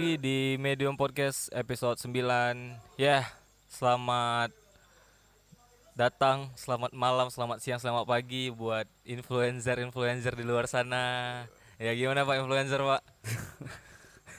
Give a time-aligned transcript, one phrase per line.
[0.00, 2.08] lagi di Medium Podcast episode 9
[2.96, 3.28] Ya,
[3.68, 4.48] selamat
[5.92, 11.44] datang, selamat malam, selamat siang, selamat pagi Buat influencer-influencer di luar sana
[11.76, 13.02] Ya gimana Pak influencer Pak?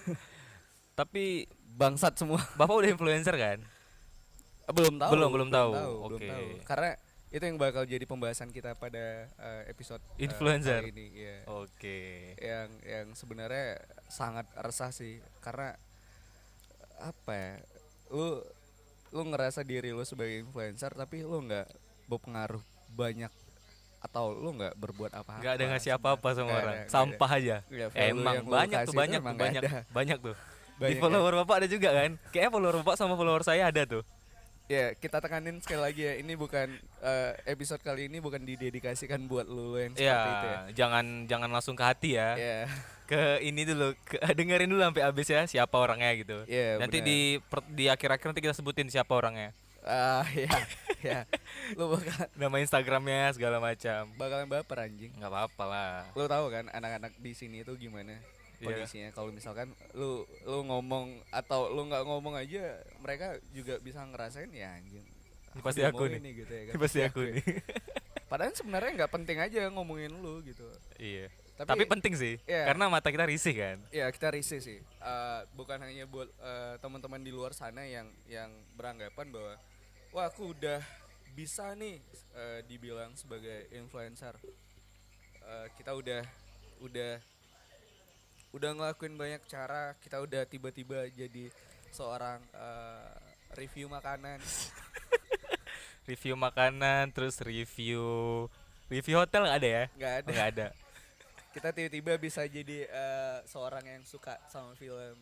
[0.97, 1.45] Tapi
[1.77, 2.41] bangsat semua.
[2.57, 3.61] Bapak udah influencer kan?
[4.65, 5.11] belum tahu.
[5.13, 5.71] Belum, belum tahu.
[5.77, 6.25] belum Oke.
[6.25, 6.45] tahu.
[6.65, 6.91] Karena
[7.31, 10.83] itu yang bakal jadi pembahasan kita pada eh, episode eh, Influencer.
[10.83, 11.37] kali ini ya.
[11.47, 13.79] Oke Yang yang sebenarnya
[14.11, 15.79] sangat resah sih karena
[16.99, 17.53] apa ya?
[18.11, 18.43] Lu
[19.15, 21.71] lu ngerasa diri lu sebagai influencer tapi lu nggak
[22.11, 22.59] berpengaruh
[22.91, 23.31] banyak
[24.03, 25.39] atau lu nggak berbuat apa-apa.
[25.39, 29.35] Nggak ada ngasih apa-apa sama orang ada, Sampah aja value Emang banyak tuh, banyak tuh,
[29.39, 29.61] banyak.
[29.87, 30.35] Banyak tuh
[30.81, 31.01] Di Banyak ya.
[31.05, 32.11] follower Bapak ada juga kan?
[32.33, 34.03] Kayaknya follower Bapak sama follower saya ada tuh
[34.71, 36.13] Ya, kita tekanin sekali lagi ya.
[36.15, 36.71] Ini bukan
[37.03, 40.55] eh, episode kali ini bukan didedikasikan buat lu yang seperti itu ya.
[40.55, 42.39] Ya, jangan jangan langsung ke hati ya.
[42.39, 42.59] Ya,
[43.03, 46.47] Ke ini dulu, ke, dengerin dulu sampai habis ya siapa orangnya gitu.
[46.47, 47.09] Iya, nanti benar.
[47.09, 49.51] di per- di akhir-akhir nanti kita sebutin siapa orangnya.
[49.83, 50.47] ah ya,
[51.03, 51.19] ya.
[51.75, 54.07] Lu bakal Nama Instagramnya segala macam.
[54.15, 55.11] bakalan baper anjing.
[55.19, 55.95] nggak apa-apa lah.
[56.15, 58.15] Lu tahu kan anak-anak di sini itu gimana
[58.61, 58.67] Iya.
[58.71, 62.61] kondisinya kalau misalkan lu lu ngomong atau lu nggak ngomong aja
[62.97, 65.01] mereka juga bisa ngerasain ya anjing.
[65.51, 66.21] Ini pasti aku nih.
[66.37, 66.73] gitu ya kan.
[66.73, 67.41] Ini pasti aku nih.
[68.31, 70.63] Padahal sebenarnya nggak penting aja ngomongin lu gitu.
[70.95, 71.27] iya.
[71.51, 72.65] Tapi- Tapi, penting sih, Iya.
[72.65, 73.77] karena mata kita risih kan.
[73.89, 74.79] Ya kita risih sih.
[74.81, 79.53] Eh, bukan hanya buat eh, teman-teman di luar sana yang yang beranggapan bahwa
[80.09, 80.81] wah aku udah
[81.31, 82.01] bisa nih
[82.33, 84.41] eh, dibilang sebagai influencer.
[85.37, 86.23] Eh, kita udah
[86.79, 87.21] udah
[88.51, 89.95] udah ngelakuin banyak cara.
[89.97, 91.51] Kita udah tiba-tiba jadi
[91.89, 93.11] seorang eh,
[93.55, 94.39] review makanan.
[96.01, 98.01] Review makanan, terus review
[98.89, 99.83] review hotel nggak ada ya?
[99.93, 100.25] nggak ada.
[100.25, 100.67] Oh, Nggak ada.
[101.51, 105.13] Kita tiba-tiba bisa jadi eh, seorang yang suka sama film.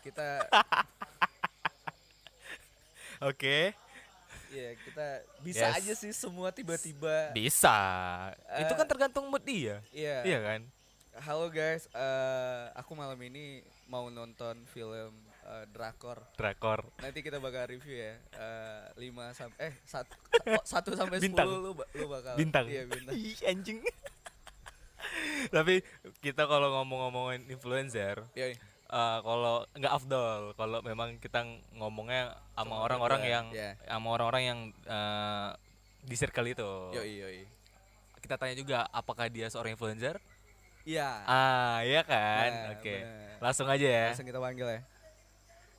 [0.00, 0.46] Kita
[3.22, 3.72] Oke.
[4.46, 5.06] ya kita
[5.42, 5.76] bisa Yes.
[5.76, 7.34] aja sih semua tiba-tiba.
[7.34, 7.76] Bisa.
[8.56, 9.82] Itu Eh, kan tergantung mood dia.
[9.90, 10.22] Iya.
[10.24, 10.60] Iya kan?
[11.16, 15.16] Halo guys, eh aku malam ini mau nonton film
[15.48, 16.20] eh, drakor.
[16.36, 16.84] Drakor.
[17.00, 18.14] Nanti kita bakal review ya.
[18.36, 21.48] Eh 5 sampai eh 1 1 sampai 10 Bintang.
[21.48, 22.68] lu ba- lu bakal Bintang.
[22.68, 23.16] Iya, bintang.
[23.32, 23.80] Ih, anjing.
[25.56, 25.80] Tapi
[26.20, 28.52] kita kalau ngomong-ngomongin influencer, Iya.
[28.52, 31.48] eh, kalau nggak afdol, kalau memang kita
[31.80, 33.70] ngomongnya sama orang-orang berdua, yang iya.
[33.88, 35.48] sama orang-orang yang eh,
[36.04, 36.70] di circle itu.
[36.92, 37.40] Yoi yoi.
[38.20, 40.20] Kita tanya juga apakah dia seorang influencer?
[40.86, 41.10] Iya.
[41.26, 42.46] Ah, iya kan?
[42.46, 43.02] Nah, Oke.
[43.02, 43.42] bener.
[43.42, 44.06] Langsung aja ya.
[44.14, 44.80] Langsung kita panggil ya.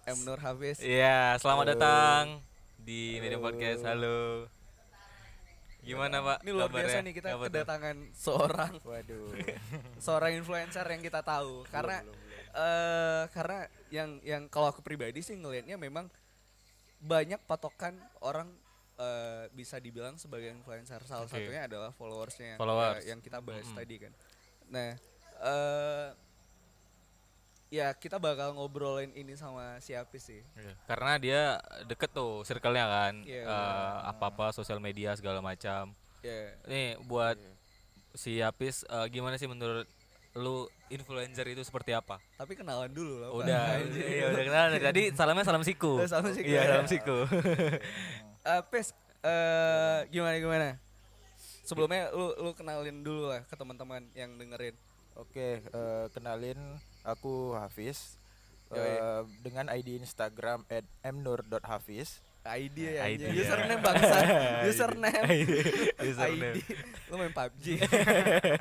[0.08, 0.78] M Nur Hafiz.
[0.80, 1.72] Iya, selamat Halo.
[1.76, 2.24] datang
[2.78, 3.48] di Media Halo.
[3.48, 3.82] Podcast.
[3.84, 4.20] Halo.
[5.80, 6.38] Gimana, Pak?
[6.44, 7.48] Ini luar biasa nih kita tuh?
[7.48, 9.32] kedatangan seorang Waduh.
[9.98, 12.04] seorang influencer yang kita tahu karena
[12.52, 16.12] eh karena yang yang kalau aku pribadi sih ngelihatnya memang
[17.00, 18.52] banyak patokan orang
[19.00, 21.40] eh, bisa dibilang sebagai influencer salah Oke.
[21.40, 23.08] satunya adalah followersnya yang, Followers.
[23.08, 23.80] ya, yang kita bahas Mm-mm.
[23.80, 24.12] tadi kan
[24.68, 24.92] nah
[25.40, 26.08] eh
[27.70, 31.42] ya kita bakal ngobrolin ini sama si Apis sih Iya, Karena dia
[31.84, 33.14] deket tuh circle-nya kan.
[33.22, 35.92] Iya, Eh, apa-apa sosial media segala macam.
[36.22, 37.36] ya Nih buat
[38.14, 39.84] si Apis eh, gimana sih menurut
[40.34, 42.22] lu influencer itu seperti apa?
[42.34, 43.30] tapi kenalan dulu lah.
[43.34, 44.06] Udah, Anjir.
[44.06, 46.00] iya udah kenal dari tadi salamnya salam siku.
[46.04, 46.70] Salam siku, Iya, ya.
[46.72, 47.18] salam siku.
[48.62, 50.68] Apis eh gimana gimana
[51.68, 54.74] sebelumnya lu lu kenalin dulu lah ke teman-teman yang dengerin
[55.18, 58.22] Oke, eh, kenalin aku Hafiz.
[58.70, 58.86] Yoi.
[58.86, 60.62] Eh, dengan ID Instagram
[61.02, 62.22] @mnur.hafiz.
[62.48, 63.44] ID ya ID ya.
[63.44, 64.18] username bangsa
[64.72, 65.28] username
[66.08, 66.56] Username.
[66.56, 66.64] ID
[67.12, 67.66] lu main PUBG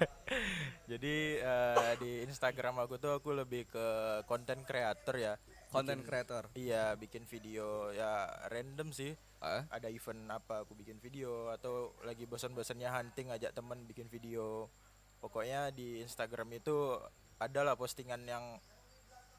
[0.91, 3.87] Jadi eh, di Instagram aku tuh aku lebih ke
[4.27, 5.35] content creator ya.
[5.71, 9.13] Content Bikin- creator Iya, bikin video ya random sih.
[9.39, 14.73] ah Ada event apa aku bikin video atau lagi bosan-bosannya hunting ajak teman bikin video.
[15.21, 16.97] Pokoknya di Instagram itu
[17.37, 18.57] adalah postingan yang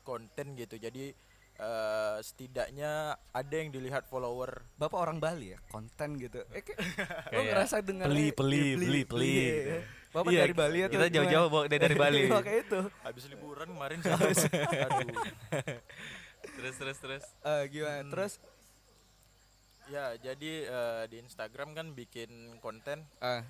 [0.05, 0.77] konten gitu.
[0.77, 1.11] Jadi
[1.57, 4.65] eh, setidaknya ada yang dilihat follower.
[4.77, 5.59] Bapak orang Bali ya?
[5.69, 6.41] Konten gitu.
[6.53, 6.79] Eh kayak,
[7.33, 9.75] Kayak ngerasa dengar peli, peli, peli, peli, gitu.
[10.13, 12.21] bapak Iya, dari Bali atau kita jauh-jauh bawa dia dari Bali.
[12.47, 12.79] kayak itu.
[13.03, 14.11] Habis liburan kemarin sih.
[14.13, 15.25] Aduh
[16.57, 17.23] terus terus terus.
[17.43, 18.09] Eh, gimana?
[18.13, 18.33] Terus?
[19.87, 23.05] Ya jadi eh, di Instagram kan bikin konten.
[23.21, 23.43] Ah.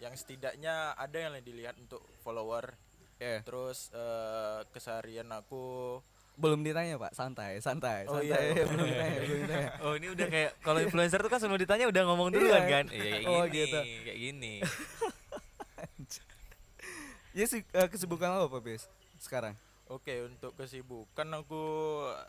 [0.00, 2.74] Yang setidaknya ada yang dilihat untuk follower.
[3.20, 6.00] Ya terus eh, keseharian aku
[6.40, 8.64] belum ditanya pak santai santai Oh, santai iya.
[8.70, 12.02] belum ditanya belum ditanya Oh ini udah kayak kalau influencer tuh kan sebelum ditanya udah
[12.02, 12.72] ngomong duluan Iya.
[12.72, 12.84] kan?
[12.88, 13.78] Iya kayak Oh, gini, gitu.
[14.02, 14.54] kayak gini.
[17.30, 18.88] ya sih eh, kesibukan lo apa bis
[19.18, 19.54] sekarang
[19.86, 21.62] Oke, untuk kesibukan aku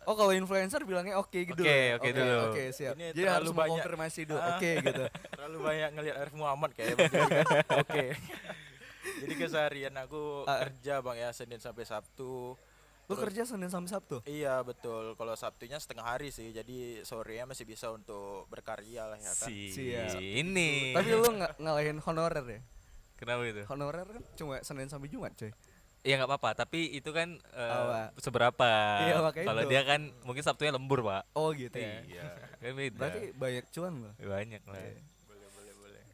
[0.03, 1.61] Oh kalau influencer bilangnya oke gitu.
[1.61, 2.37] Oke, oke dulu.
[2.49, 2.97] Oke siap.
[2.97, 3.61] Ini Jadi terlalu harus banyak.
[3.69, 4.41] mengkonfirmasi dulu.
[4.41, 4.49] Ah.
[4.51, 5.03] Oke gitu.
[5.37, 6.97] terlalu banyak ngelihat Arif Muhammad kayak
[7.77, 8.05] Oke.
[9.21, 10.65] Jadi keseharian aku Ah.
[10.65, 12.57] kerja Bang ya Senin sampai Sabtu.
[13.11, 14.17] Lu kerja Senin sampai Sabtu?
[14.23, 15.19] Iya betul.
[15.19, 16.55] Kalau Sabtunya setengah hari sih.
[16.55, 19.47] Jadi sorenya masih bisa untuk berkarya lah ya kan.
[19.51, 20.17] Si Siap.
[20.17, 20.95] ini.
[20.95, 22.61] Tapi lu nggak ngalahin honorer ya?
[23.21, 23.61] kenapa itu?
[23.69, 25.53] Honorer kan cuma Senin sampai Jumat coy.
[26.01, 28.09] Ya nggak apa-apa, tapi itu kan Apa?
[28.17, 28.69] seberapa.
[29.05, 31.29] Iya, Kalau dia kan mungkin Sabtunya lembur, Pak.
[31.37, 32.01] Oh gitu ya.
[32.01, 32.23] Iya.
[32.57, 32.97] Kan beda.
[32.97, 34.11] Berarti banyak cuan lo.
[34.17, 34.81] banyak lah.
[34.81, 35.10] Iya.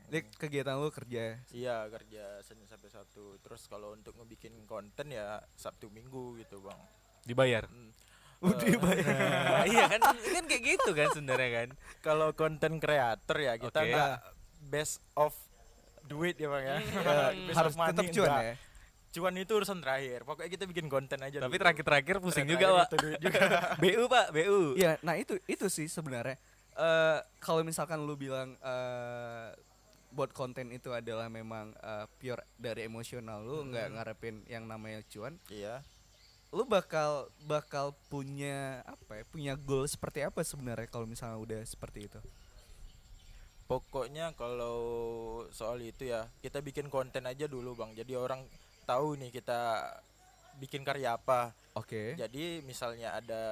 [0.08, 1.36] Ini kegiatan lu kerja.
[1.52, 3.36] Iya kerja Senin sampai Sabtu.
[3.44, 6.80] Terus kalau untuk ngebikin konten ya Sabtu Minggu gitu bang.
[7.28, 7.68] Dibayar.
[7.68, 7.92] Hmm.
[8.40, 9.08] Udah bayar.
[9.10, 11.70] Nah, iya kan kan kayak gitu kan sebenarnya kan.
[12.00, 13.92] Kalau konten kreator ya kita Oke.
[13.92, 14.16] nggak
[14.72, 15.36] best of
[16.08, 16.78] duit ya bang ya.
[17.52, 18.44] Best Harus tetap cuan enggak.
[18.48, 18.56] ya.
[19.12, 20.20] Cuan itu urusan terakhir.
[20.24, 21.44] Pokoknya kita bikin konten aja.
[21.44, 23.20] Tapi terakhir-terakhir pusing Terakhir juga, Pak.
[23.20, 23.40] juga.
[23.84, 24.60] BU, Pak, BU.
[24.80, 26.40] Iya, nah itu itu sih sebenarnya.
[26.80, 29.52] Eh kalau misalkan lu bilang eh
[30.10, 35.36] buat konten itu adalah memang eh, pure dari emosional lu nggak ngarepin yang namanya cuan,
[35.52, 35.84] Iya.
[36.56, 39.24] lu bakal bakal punya apa ya?
[39.28, 42.20] Punya goal seperti apa sebenarnya kalau misalnya udah seperti itu?
[43.68, 44.80] Pokoknya kalau
[45.52, 47.92] soal itu ya kita bikin konten aja dulu bang.
[48.00, 48.48] Jadi orang
[48.88, 49.92] tahu nih kita
[50.56, 51.52] bikin karya apa.
[51.76, 52.16] Oke.
[52.16, 53.44] Jadi misalnya ada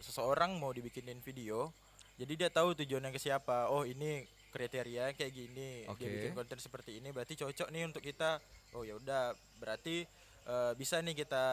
[0.00, 1.68] seseorang mau dibikinin video,
[2.16, 3.68] jadi dia tahu tujuannya ke siapa.
[3.68, 4.24] Oh ini
[4.58, 5.86] kriteria kayak gini.
[5.86, 6.02] Dia Oke.
[6.04, 8.42] bikin konten seperti ini, berarti cocok nih untuk kita.
[8.74, 10.02] Oh ya udah, berarti
[10.44, 11.44] eh, bisa nih kita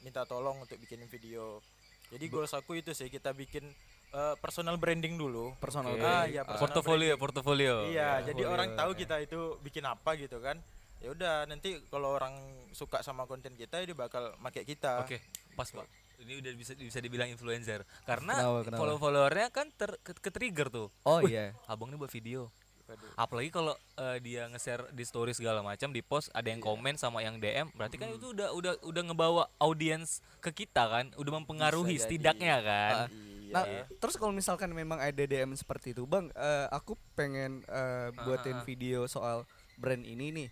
[0.00, 1.58] minta tolong untuk bikinin video.
[2.06, 3.66] Jadi goals aku itu sih kita bikin
[4.08, 5.58] eh, personal branding dulu.
[5.58, 6.00] Personal Oke.
[6.00, 6.30] Ah, branding.
[6.30, 6.44] iya, Ah.
[6.46, 7.74] personal Portofolio, portofolio.
[7.84, 8.98] Iya, ya, jadi orang tahu ya.
[9.02, 10.62] kita itu bikin apa gitu kan.
[10.96, 12.32] Ya udah, nanti kalau orang
[12.72, 15.02] suka sama konten kita dia bakal pakai kita.
[15.04, 15.18] Oke,
[15.52, 15.84] pas pak.
[16.16, 18.80] Ini udah bisa bisa dibilang influencer karena Kenapa, kenapa?
[18.80, 20.88] follow followernya kan ter ke, ke trigger tuh.
[21.04, 21.46] Oh Wih, iya.
[21.68, 22.48] Abang ini buat video.
[22.86, 23.10] Waduh.
[23.18, 27.18] Apalagi kalau eh, dia nge-share di story segala macam, di post ada yang komen sama
[27.18, 31.98] yang DM, berarti kan itu udah udah udah ngebawa audiens ke kita kan, udah mempengaruhi
[31.98, 32.14] Bisa jadi.
[32.14, 32.94] setidaknya kan.
[33.06, 33.08] Ah,
[33.46, 33.54] Iya.
[33.54, 33.64] Nah,
[34.02, 38.62] terus kalau misalkan memang ada DM seperti itu, Bang, eh, aku pengen eh, buatin ah,
[38.62, 38.66] ah.
[38.66, 39.46] video soal
[39.78, 40.48] brand ini nih.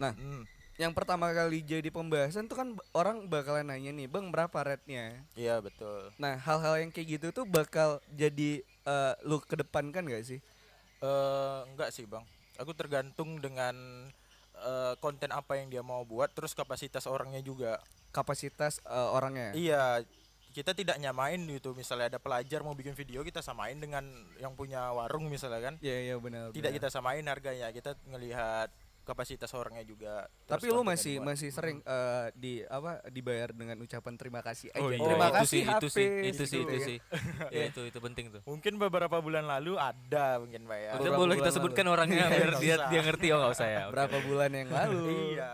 [0.00, 0.48] Nah, Hmm,
[0.80, 5.20] yang pertama kali jadi pembahasan tuh kan orang bakalan nanya nih, Bang, berapa rate-nya?
[5.36, 6.08] iya betul.
[6.16, 10.40] Nah, hal-hal yang kayak gitu tuh bakal jadi eh, lu kedepankan gak sih?
[11.04, 12.24] Eh enggak sih, Bang.
[12.56, 13.76] Aku tergantung dengan
[14.56, 17.76] eh, konten apa yang dia mau buat terus kapasitas orangnya juga.
[18.08, 19.52] Kapasitas eh, orangnya.
[19.52, 20.00] Iya,
[20.56, 21.76] kita tidak nyamain gitu.
[21.76, 24.02] Misalnya ada pelajar mau bikin video kita samain dengan
[24.40, 25.74] yang punya warung misalnya kan.
[25.84, 26.56] Iya, iya benar.
[26.56, 26.76] Tidak benar.
[26.80, 27.68] kita samain harganya.
[27.68, 28.72] Kita ngelihat
[29.10, 30.30] kapasitas orangnya juga.
[30.46, 34.86] Tapi lu masih masih sering eh, di apa dibayar dengan ucapan terima kasih aja.
[34.86, 35.02] Oh, iya.
[35.02, 36.86] Terima itu kasih sih, itu sih, itu sih, gitu itu ya.
[36.86, 36.98] sih.
[37.58, 38.42] ya itu itu penting tuh.
[38.46, 40.90] Mungkin beberapa bulan lalu ada mungkin Pak ya.
[40.94, 41.94] Udah Beberapa boleh kita sebutkan lalu.
[41.98, 43.82] orangnya Iya, biar dia dia ngerti oh nggak usah ya.
[43.92, 45.02] Berapa bulan yang lalu?
[45.34, 45.52] Iya.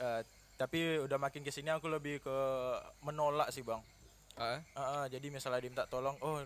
[0.00, 0.20] Eh,
[0.56, 2.38] tapi udah makin ke sini aku lebih ke
[3.04, 3.84] menolak sih bang.
[4.36, 6.44] Ah, ah, jadi misalnya diminta tolong, oh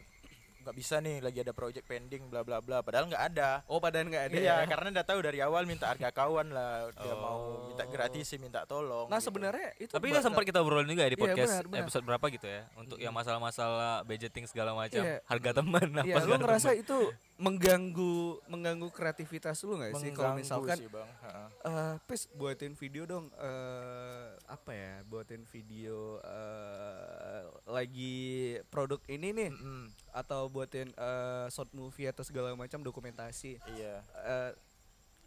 [0.60, 2.80] nggak bisa nih lagi ada project pending bla bla bla.
[2.80, 3.64] Padahal nggak ada.
[3.64, 4.36] Oh, padahal nggak ada.
[4.36, 4.68] Iya, ya?
[4.68, 6.92] karena udah tahu dari awal minta harga kawan lah.
[6.92, 7.90] Dia mau minta Oh.
[7.90, 9.08] gratis sih minta tolong.
[9.08, 9.26] Nah, gitu.
[9.26, 11.80] sebenarnya itu Tapi bakal- sempat kita obrolin juga ya di Iya, podcast benar, benar.
[11.82, 15.18] episode berapa gitu ya untuk yang masalah-masalah budgeting segala macam, Iya.
[15.24, 16.98] harga teman apa Iya, lu segala ngerasa itu
[17.40, 21.08] mengganggu mengganggu kreativitas lu nggak sih kalau misalkan sih, bang.
[21.24, 21.30] Ha.
[21.64, 28.20] eh pis buatin video dong eh apa ya buatin video eh lagi
[28.68, 34.04] produk ini nih Mm-mm, atau buatin eh short movie atau segala macam dokumentasi Iya.
[34.20, 34.50] eh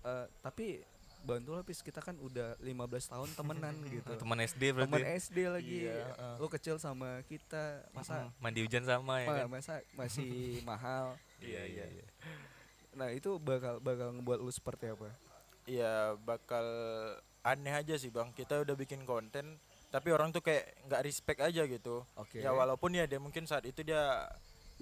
[0.06, 0.86] eh, tapi
[1.24, 2.76] bantu lah pis kita kan udah 15
[3.10, 4.92] tahun temenan gitu teman SD berarti.
[4.92, 6.36] teman SD lagi Iya, heeh.
[6.38, 9.48] lu kecil sama kita masa mandi hujan sama ya kan.
[9.50, 12.06] masa masih mahal Iya iya iya.
[12.94, 15.10] nah itu bakal bakal ngebuat lu seperti apa
[15.64, 16.68] Iya bakal
[17.42, 18.32] aneh aja sih bang.
[18.32, 19.56] Kita udah bikin konten,
[19.90, 22.04] tapi orang tuh kayak nggak respect aja gitu.
[22.14, 24.28] oke Ya walaupun ya dia mungkin saat itu dia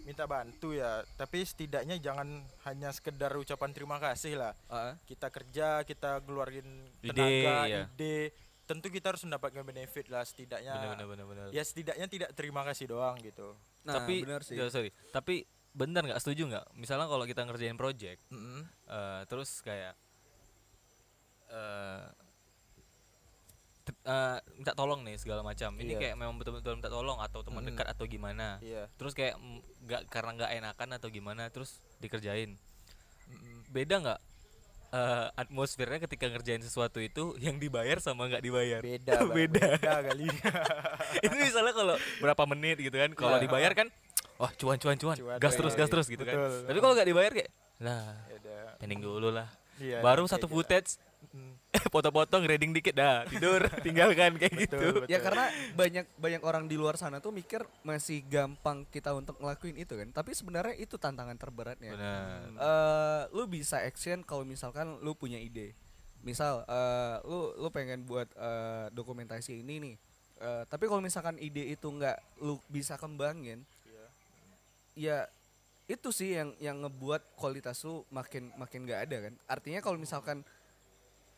[0.02, 4.54] minta bantu ya, tapi setidaknya jangan hanya sekedar ucapan terima kasih lah.
[4.68, 6.66] Ah, Kita kerja, kita keluarin
[7.00, 7.82] Ide, tenaga, ya.
[7.88, 8.34] ide.
[8.66, 10.72] Tentu kita harus mendapatkan benefit lah setidaknya.
[10.72, 11.46] Benar benar benar benar.
[11.52, 13.54] Ya setidaknya tidak terima kasih doang gitu.
[13.82, 14.94] nah tapi benar sih ya, sorry.
[15.10, 15.44] Tapi
[15.74, 16.66] benar nggak setuju nggak?
[16.78, 18.62] Misalnya kalau kita ngerjain project Mm-mm.
[18.88, 19.98] eh, terus kayak
[21.52, 22.04] eh
[24.04, 25.72] eh, minta tolong nih segala macam.
[25.74, 26.00] Ini Iya.
[26.00, 27.70] kayak memang betul-betul minta tolong atau teman Mm.
[27.72, 28.58] dekat atau gimana.
[28.60, 28.90] Iya.
[28.94, 32.58] Terus kayak mm, nggak karena nggak enakan atau gimana terus dikerjain.
[33.28, 33.58] Mm-mm.
[33.68, 34.20] Beda nggak
[34.92, 39.32] eh, atmosfernya ketika ngerjain sesuatu itu yang dibayar sama nggak dibayar beda Bang.
[39.32, 40.28] beda beda kali
[41.24, 43.48] itu misalnya kalau berapa menit gitu kan kalau Iya.
[43.48, 43.88] dibayar kan
[44.36, 46.68] wah cuan cuan cuan Cuan, gas iya, terus gas terus gitu kan Betul.
[46.68, 48.20] tapi kalau nggak dibayar kayak lah
[48.78, 49.48] pending dulu lah
[49.80, 51.11] Iya, baru satu footage Mm,
[51.94, 56.76] foto-foto grading dikit dah tidur tinggalkan kayak gitu betul, Ya karena banyak banyak orang di
[56.76, 60.12] luar sana tuh mikir masih gampang kita untuk ngelakuin itu kan.
[60.12, 61.92] Tapi sebenarnya itu tantangan terberatnya.
[61.96, 65.72] benar eh lu bisa action kalau misalkan lu punya ide.
[66.22, 69.96] Misal eh lu lu pengen buat eh, dokumentasi ini nih.
[70.42, 74.06] Eh, tapi kalau misalkan ide itu nggak lu bisa kembangin, Iya.
[74.98, 75.18] ya
[75.86, 79.34] itu sih yang yang ngebuat kualitas lu makin makin nggak ada kan.
[79.46, 80.42] Artinya kalau misalkan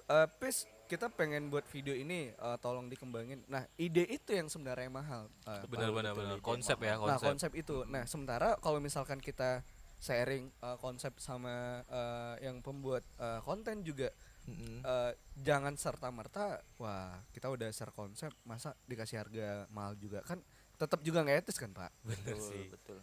[0.10, 3.42] eh Pis kita pengen buat video ini eh, tolong dikembangin.
[3.50, 5.32] Nah, ide itu yang sebenarnya mahal.
[5.48, 7.78] Eh, benar Betul, benar konsep ya Nah konsep konsep itu.
[7.88, 9.64] Nah sementara kalau misalkan kita
[10.04, 14.12] sharing uh, konsep sama uh, yang pembuat uh, konten juga
[14.44, 14.84] Mm-mm.
[14.84, 20.44] uh, jangan serta merta wah kita udah share konsep masa dikasih harga mahal juga kan
[20.76, 21.88] tetap juga nggak etis kan pak.
[22.04, 23.00] betul, sih betul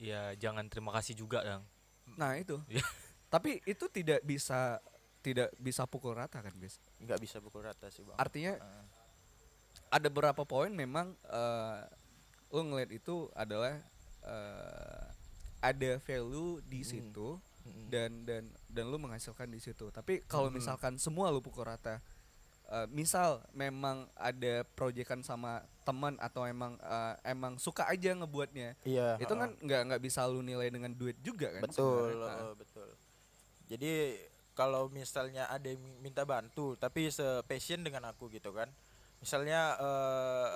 [0.00, 1.68] ya jangan terima kasih juga dong
[2.16, 2.56] Nah itu.
[2.70, 2.86] Iya.
[3.28, 4.80] Tapi itu tidak bisa
[5.28, 6.80] tidak bisa pukul rata kan guys.
[6.98, 8.84] nggak bisa pukul rata sih bang Artinya Ah,
[9.90, 11.80] ada beberapa poin memang uh,
[12.48, 13.76] lo ngeliat itu adalah
[14.22, 15.04] uh,
[15.58, 16.88] ada value di Hmm.
[16.88, 17.28] situ
[17.62, 17.86] mm-mm.
[17.88, 19.90] dan dan dan lu menghasilkan di situ.
[19.90, 20.56] Tapi kalau Hmm.
[20.56, 21.98] misalkan semua lu pukul rata,
[22.66, 29.16] eh, misal memang ada proyekan sama teman atau emang eh, emang suka aja ngebuatnya, iya
[29.16, 29.42] itu ha-ha.
[29.42, 31.62] kan nggak nggak bisa lu nilai dengan duit juga kan?
[31.64, 32.38] betul sebenarnya.
[32.38, 32.88] eh, betul
[33.66, 33.92] jadi
[34.58, 38.66] kalau misalnya ada yang minta bantu tapi sepassion dengan aku gitu kan
[39.22, 40.50] misalnya eh,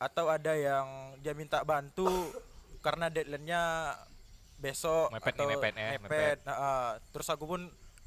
[0.00, 2.08] atau ada yang dia minta bantu
[2.80, 3.92] karena deadline-nya
[4.56, 6.38] besok Mepet nih, atau mepet ya, mepet, mepet.
[6.48, 7.60] Nah, ah, terus aku pun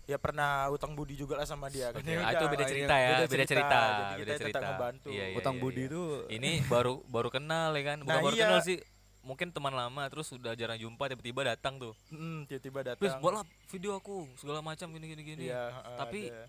[0.04, 2.96] ya pernah utang budi juga lah sama dia kan Ya itu udah, beda yang cerita
[2.98, 4.50] ya, beda cerita, jadi beda kita cerita.
[4.58, 5.90] tetap ngebantu Iya, iya, Utang iya, budi iya.
[5.90, 6.04] itu
[6.34, 8.44] ini baru baru kenal ya kan bukan Nah, baru iya.
[8.50, 8.78] kenal sih
[9.24, 13.96] mungkin teman lama terus udah jarang jumpa tiba-tiba datang tuh Hmm, tiba-tiba datang buatlah video
[13.96, 16.46] aku segala macam gini gini gini ah, Tapi- ada.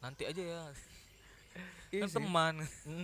[0.00, 0.62] nanti aja ya
[1.90, 2.16] Iya kan sih.
[2.16, 2.54] teman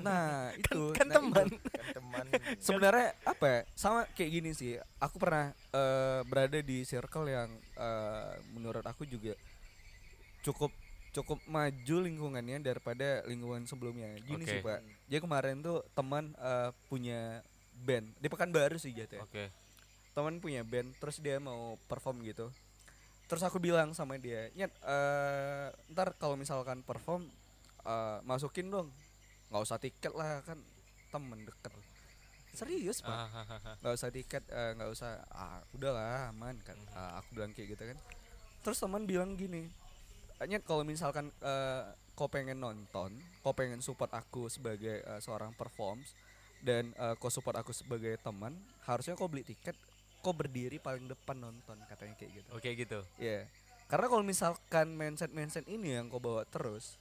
[0.00, 1.44] Nah itu kan nah, teman.
[1.44, 1.58] itu.
[1.58, 2.24] kan teman
[2.56, 3.60] Sebenarnya apa ya?
[3.74, 4.78] Sama kayak gini sih.
[4.96, 9.34] Aku pernah eh, berada di circle yang eh, menurut aku juga
[10.40, 10.70] cukup
[11.10, 14.14] cukup maju lingkungannya daripada lingkungan sebelumnya.
[14.22, 14.70] Gini sih Oke.
[14.70, 14.78] pak.
[15.08, 17.42] Jadi kemarin tuh teman eh, punya
[17.84, 19.20] band di Pekanbaru sih jatuh.
[19.20, 19.52] oke
[20.16, 22.48] Teman punya band, terus dia mau perform gitu.
[23.28, 27.28] Terus aku bilang sama dia, nyet, eh, ntar kalau misalkan perform
[27.84, 28.88] eh, masukin dong,
[29.52, 30.56] nggak usah tiket lah kan
[31.12, 31.68] temen deket.
[32.56, 33.12] Serius pak?
[33.12, 36.80] Ah, nggak usah tiket eh, nggak usah ah udahlah aman kan.
[36.96, 38.00] Ah, aku bilang kayak gitu kan
[38.66, 39.70] terus teman bilang gini
[40.42, 41.86] hanya kalau misalkan eh,
[42.18, 43.14] kau pengen nonton
[43.46, 46.10] kau pengen support aku sebagai eh, seorang performs
[46.66, 49.78] dan eh, kau support aku sebagai teman harusnya kau beli tiket
[50.18, 52.48] kau berdiri paling depan nonton katanya kayak gitu.
[52.50, 52.98] Oke gitu.
[53.22, 53.46] Ya
[53.86, 56.98] karena kalau misalkan mindset mindset ini yang kau bawa terus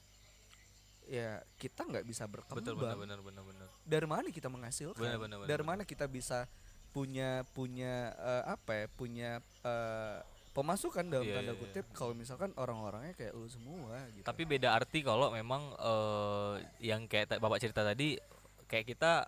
[1.09, 2.61] ya kita nggak bisa berkembang.
[2.61, 3.67] Betul benar benar benar benar.
[3.81, 5.01] Dari mana kita menghasilkan?
[5.01, 5.77] Benar, benar, benar, dari benar.
[5.77, 6.45] mana kita bisa
[6.93, 9.31] punya punya eh, apa ya punya
[9.65, 10.17] eh,
[10.55, 14.23] pemasukan dalam Iya, tanda iya, kutip kalau misalkan orang-orangnya kayak lu semua gitu.
[14.23, 18.15] Tapi beda arti kalau memang eh, yang kayak bapak cerita tadi
[18.69, 19.27] kayak kita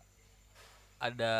[0.97, 1.33] ada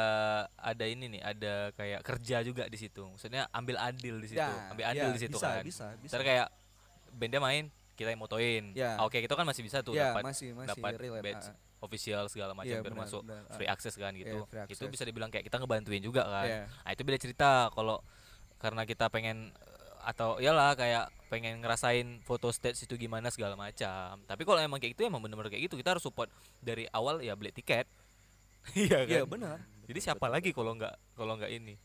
[0.54, 3.02] ada ini nih ada kayak kerja juga di situ.
[3.10, 4.42] Maksudnya ambil adil di situ.
[4.42, 5.64] Ya, ambil adil ya, di situ bisa, kan.
[5.66, 6.14] bisa bisa.
[6.14, 6.48] Ntar kayak
[7.18, 7.66] bandnya main
[7.98, 8.64] kita yang motoin.
[8.78, 9.02] Ya.
[9.02, 12.24] oke itu kan masih bisa tuh ya dapat masih masih dapat relate badge ah, official
[12.30, 13.56] segala macam biar benar, masuk benar, ah.
[13.58, 14.46] free access kan gitu.
[14.46, 14.94] free itu access.
[14.94, 16.46] bisa dibilang kayak kita ngebantuin juga kan.
[16.46, 16.62] Iya.
[16.70, 18.06] nah itu beda cerita kalau
[18.62, 19.50] karena kita pengen
[20.08, 24.22] atau iyalah kayak pengen ngerasain foto stage itu gimana segala macam.
[24.24, 26.32] Tapi kalau emang kayak gitu emang bener-bener kayak gitu kita harus support
[26.64, 27.90] dari awal ya beli tiket
[28.76, 29.30] iya iya kan?
[29.32, 29.58] benar.
[29.88, 31.76] Jadi siapa lagi kalau nggak kalau nggak ini?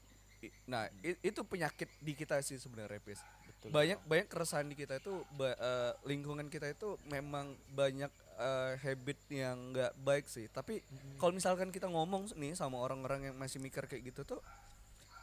[0.67, 0.91] Nah
[1.23, 3.23] itu penyakit di kita sih sebenarnya Pis.
[3.47, 8.11] Betul, banyak banyak keresahan di kita itu ba- eh, lingkungan kita itu memang banyak
[8.43, 10.51] eh, habit yang nggak baik sih.
[10.51, 10.83] Tapi
[11.15, 14.41] kalau misalkan kita ngomong nih sama orang-orang yang masih mikir kayak gitu tuh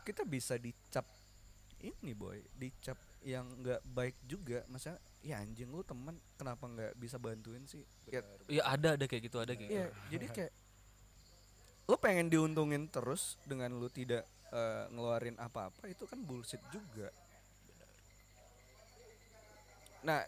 [0.07, 1.03] kita bisa dicap
[1.83, 2.39] ini boy.
[2.55, 2.95] Dicap
[3.27, 4.63] yang nggak baik juga.
[4.71, 7.83] Masa ya anjing lu teman kenapa nggak bisa bantuin sih?
[8.07, 9.75] Ya, ya ada ada kayak gitu ada kayak gitu.
[9.83, 10.51] ya jadi kayak
[11.89, 14.21] lu pengen diuntungin terus dengan lu tidak
[14.53, 17.09] eh, ngeluarin apa-apa itu kan bullshit juga
[20.05, 20.21] nah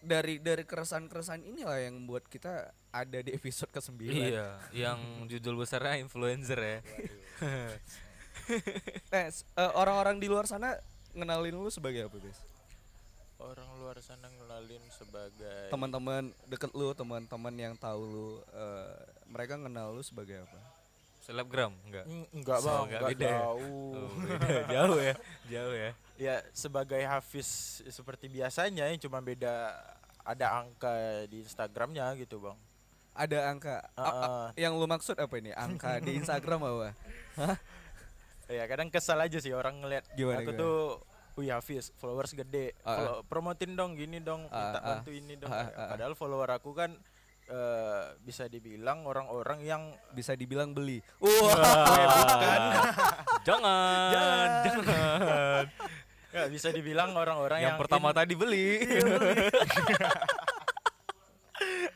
[0.00, 6.00] dari dari keresahan-keresahan inilah yang membuat kita ada di episode ke-9 iya yang judul besarnya
[6.00, 6.78] influencer ya
[9.12, 10.72] Nah, eh, orang-orang di luar sana
[11.12, 12.40] ngenalin lu sebagai apa, Bes?
[13.38, 18.98] orang luar sana ngenalin sebagai Teman-teman deket lu, teman-teman yang tahu lu, eh,
[19.30, 20.58] mereka kenal lu sebagai apa?
[21.28, 22.04] Selebgram enggak?
[22.08, 23.36] Mm, enggak So, bang enggak enggak beda ya?
[23.36, 24.60] jauh Oh, beda.
[24.74, 25.14] jauh ya,
[25.46, 25.90] jauh ya.
[26.16, 27.48] ya sebagai Hafiz
[27.84, 29.76] seperti biasanya yang cuma beda
[30.24, 30.88] ada angka
[31.26, 32.56] di Instagramnya gitu bang
[33.12, 34.46] Ada angka a- a- Heeh.
[34.62, 35.52] yang lu maksud apa ini?
[35.52, 36.96] Angka di Instagram apa?
[38.48, 40.62] ya kadang kesal aja sih orang ngeliat Gimana, aku gimana?
[40.64, 40.76] tuh
[41.34, 44.98] Wih Hafiz, followers gede, Ah, Follow- promotin dong gini dong, minta ah.
[44.98, 45.46] bantu ini dong.
[45.46, 45.88] Ah, ah.
[45.92, 46.98] Padahal follower aku kan
[47.48, 51.00] eh, bisa dibilang orang-orang yang Bisa dibilang beli.
[51.18, 52.60] bukan.
[53.42, 55.64] jangan, jangan.
[56.28, 58.68] nggak bisa dibilang orang-orang Yang yang, pertama in- tadi beli.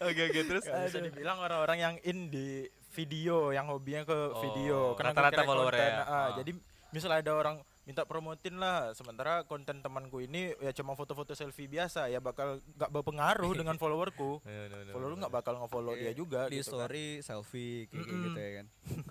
[0.02, 0.64] Oke oke terus.
[0.66, 4.92] nggak bisa dibilang orang-orang yang in di video, yang hobinya ke video.
[4.92, 5.90] Oh, Karena rata-rata followernya.
[5.94, 6.28] Ah, Ah.
[6.34, 6.58] Jadi
[6.90, 12.06] misalnya ada orang minta promotin lah, sementara konten temanku ini ya cuma foto-foto selfie biasa,
[12.06, 14.38] ya bakal nggak berpengaruh dengan followerku.
[14.38, 15.18] No, no, no, Follower no.
[15.20, 16.46] nggak bakal nge-follow dia juga.
[16.46, 16.86] di gitu kan.
[16.86, 18.22] story selfie kayak Mm-mm.
[18.24, 18.66] gitu ya kan.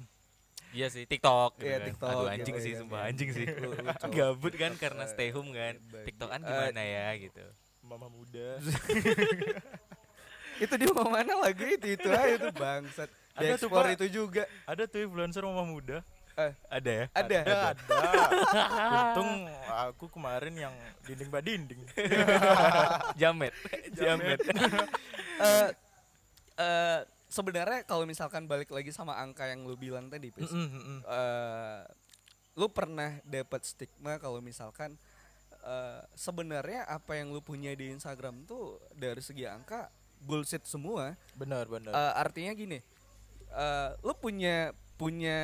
[0.71, 1.87] Iya sih, TikTok gitu Iya, kan.
[1.91, 3.07] TikTok Aduh gitu anjing ya sih, kan, sumpah ya.
[3.11, 3.43] anjing sih.
[3.59, 4.15] Lu- lu cowok.
[4.15, 5.73] Gabut kan TikTok, karena eh, stay home kan.
[5.83, 6.05] baik.
[6.07, 7.43] TikTokan Eh, gimana ya gitu.
[7.83, 8.49] Mama muda.
[10.63, 13.09] itu di mana lagi itu itu aja itu bangsat.
[13.35, 14.47] Ada tuh, itu juga.
[14.63, 16.07] ada tuh influencer mama muda.
[16.39, 17.05] Eh, Ada ya?
[17.11, 17.37] ada.
[17.43, 17.97] Ada, ada.
[19.03, 19.31] Untung
[19.67, 21.81] aku kemarin yang dinding ba dinding.
[23.19, 23.53] Jamet.
[23.95, 24.39] Jamet.
[25.41, 25.73] Eh,
[26.61, 31.81] eh, sebenarnya kalau misalkan balik lagi sama angka yang lu bilang tadi, Pis, eh,
[32.53, 35.01] lu pernah dapat stigma kalau misalkan
[35.65, 39.89] eh, sebenarnya apa yang lu punya di Instagram tuh dari segi angka
[40.21, 41.17] bullshit semua.
[41.33, 41.89] Benar, benar.
[41.89, 42.77] Eh, artinya gini,
[43.49, 45.39] eh, lu punya punya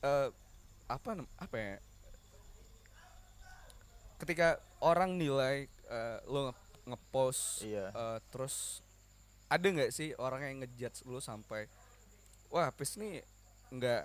[0.00, 0.28] eh,
[0.86, 1.76] apa apa ya?
[4.16, 7.88] Ketika orang nilai eh, lu nge- ngepost Iya.
[7.90, 8.84] eh, terus
[9.48, 11.66] ada nggak sih orang yang ngejudge lu sampai
[12.48, 13.24] wah Pis nih
[13.72, 14.02] nggak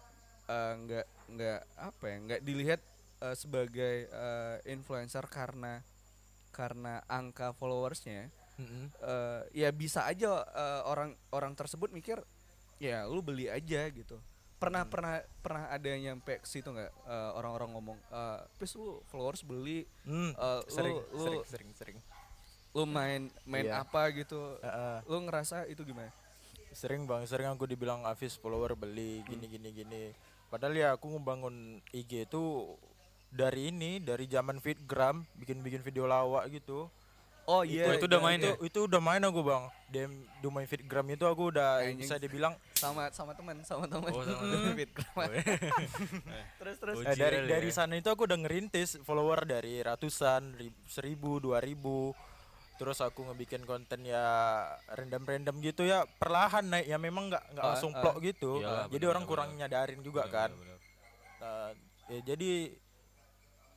[0.47, 2.81] eh, nggak nggak apa ya nggak dilihat
[3.21, 5.83] eh, sebagai eh, influencer karena
[6.49, 8.87] karena angka followersnya Mm-mm.
[9.03, 12.23] eh, ya bisa aja eh, orang orang tersebut mikir
[12.79, 14.15] ya lu beli aja gitu
[14.65, 18.97] pernah pernah pernah ada yang nyampe ke situ nggak eh, orang-orang ngomong eh Pis lu
[19.05, 21.97] followers beli Hmm, eh, sering, lu, lu sering, sering, sering.
[22.73, 23.85] lu main main Iya.
[23.85, 24.97] apa gitu Heeh.
[25.05, 26.09] lu ngerasa itu gimana
[26.75, 30.03] sering bang, sering aku dibilang Afis follower beli gini gini gini.
[30.51, 32.75] Padahal ya aku ngebangun IG itu
[33.31, 36.91] dari ini, dari zaman fitgram, bikin-bikin video lawak gitu.
[37.47, 38.55] Oh itu udah main itu, ya?
[38.59, 39.63] itu udah main aku bang.
[39.85, 41.97] Dem domain fitgram itu aku udah Anjing.
[41.97, 44.41] bisa dibilang sama sama teman sama teman Oh, sama
[44.75, 45.27] teman.
[46.59, 47.75] terus terus Oh, Eh, dari dari ya.
[47.75, 52.11] sana itu aku udah ngerintis follower dari ratusan, ri- seribu, dua ribu.
[52.75, 54.19] Terus aku ngebikin konten ya
[54.89, 58.01] random-random gitu ya perlahan naik ya memang nggak nggak Ah, langsung ah.
[58.01, 58.59] plok gitu.
[58.59, 60.51] Iyalah, jadi bener, orang bener, kurang nyadarin juga kan.
[60.51, 60.79] Bener, bener.
[61.37, 61.69] Nah,
[62.09, 62.51] ya jadi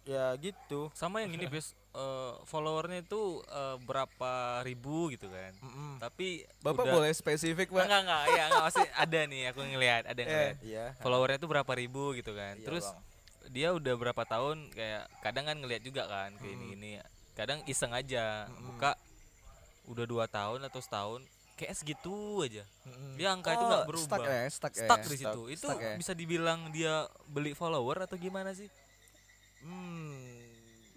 [0.03, 0.89] ya gitu.
[0.93, 1.77] Sama yang gini, Bis.
[1.99, 4.33] Eh, followernya itu eh, berapa
[4.63, 5.51] ribu gitu kan.
[5.59, 5.99] Mm-mm.
[5.99, 10.03] Tapi bapak udah- boleh spesifik pak enggak, enggak, ya, enggak, masih ada nih aku ngelihat,
[10.07, 10.53] ada yang Eh.
[10.63, 10.87] Iya.
[10.99, 12.55] Followernya tuh berapa ribu gitu kan.
[12.55, 13.51] Iya, Terus Bang.
[13.51, 16.91] dia udah berapa tahun kayak kadang kan ngelihat juga kan kayak ini ini.
[17.35, 18.95] Kadang iseng aja buka
[19.87, 21.23] udah dua tahun atau setahun
[21.55, 22.63] kayak segitu aja.
[22.85, 23.15] Mm-mm.
[23.15, 24.07] Dia angka itu nggak Oh, berubah.
[24.07, 24.85] stuck ya stuck, ya.
[24.85, 25.27] Stuck di situ.
[25.43, 25.95] Stuck, Itu stuck ya.
[25.97, 28.71] bisa dibilang dia beli follower atau gimana sih?
[29.59, 30.08] Hmm.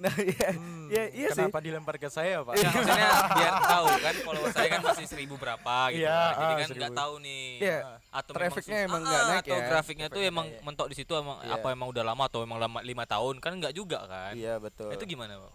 [0.01, 2.57] Nah iya Hmm, iya iya sih Kenapa dilempar ke saya, Pak?
[2.57, 6.01] Enggak, maksudnya biar tahu kan follower saya kan masih seribu berapa gitu.
[6.03, 6.33] Iya, kan.
[6.33, 7.45] Jadi ah, kan nggak tahu nih.
[7.61, 7.77] Iya,
[8.09, 9.67] Atau trafficnya emang Ah, nggak naik atau ya.
[9.69, 10.59] grafiknya tuh Trafficnya emang iya.
[10.65, 11.53] mentok di situ emang Iya.
[11.55, 14.33] apa emang udah lama atau emang lama lima tahun kan nggak juga kan?
[14.33, 14.89] Iya, betul.
[14.91, 15.53] Itu gimana, Pak?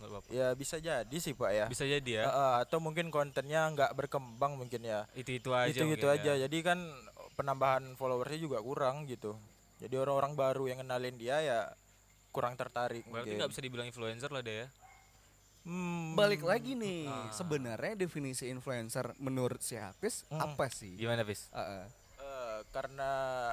[0.00, 0.22] Bapak?
[0.32, 1.64] Ya bisa jadi sih, Pak ya.
[1.68, 2.24] Bisa jadi ya.
[2.24, 5.04] Heeh, atau mungkin kontennya nggak berkembang mungkin ya.
[5.12, 6.32] Itu-itu aja itu gitu mungkin aja.
[6.34, 6.48] ya.
[6.48, 6.78] Jadi kan
[7.36, 9.36] penambahan followersnya juga kurang gitu.
[9.76, 11.60] Jadi orang-orang baru yang kenalin dia ya
[12.30, 13.34] kurang tertarik Berarti mungkin.
[13.36, 14.68] nggak bisa dibilang influencer lah deh ya.
[15.60, 17.28] Hmm, balik lagi nih Ah.
[17.30, 20.40] sebenarnya definisi influencer menurut si Hafiz Hmm.
[20.42, 21.52] apa sih Gimana, Bis?
[21.52, 21.84] Heeh.
[22.16, 23.10] eh, karena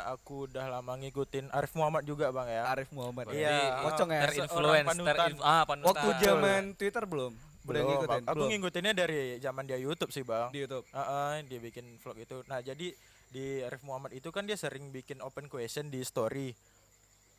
[0.07, 2.63] aku udah lama ngikutin Arif Muhammad juga bang ya.
[2.69, 3.83] Arif Muhammad Iya, ya.
[3.83, 5.87] pocong ya ter- Terinfluence, terinf- ah, panutan.
[5.89, 8.23] waktu zaman Twitter belum Belum, ngikutin.
[8.23, 10.47] Aku belum ngikutinnya dari zaman dia YouTube sih bang.
[10.49, 12.39] di YouTube Heeh, dia bikin vlog itu.
[12.45, 12.95] Nah jadi
[13.27, 16.55] di Arif Muhammad itu kan dia sering bikin open question di story.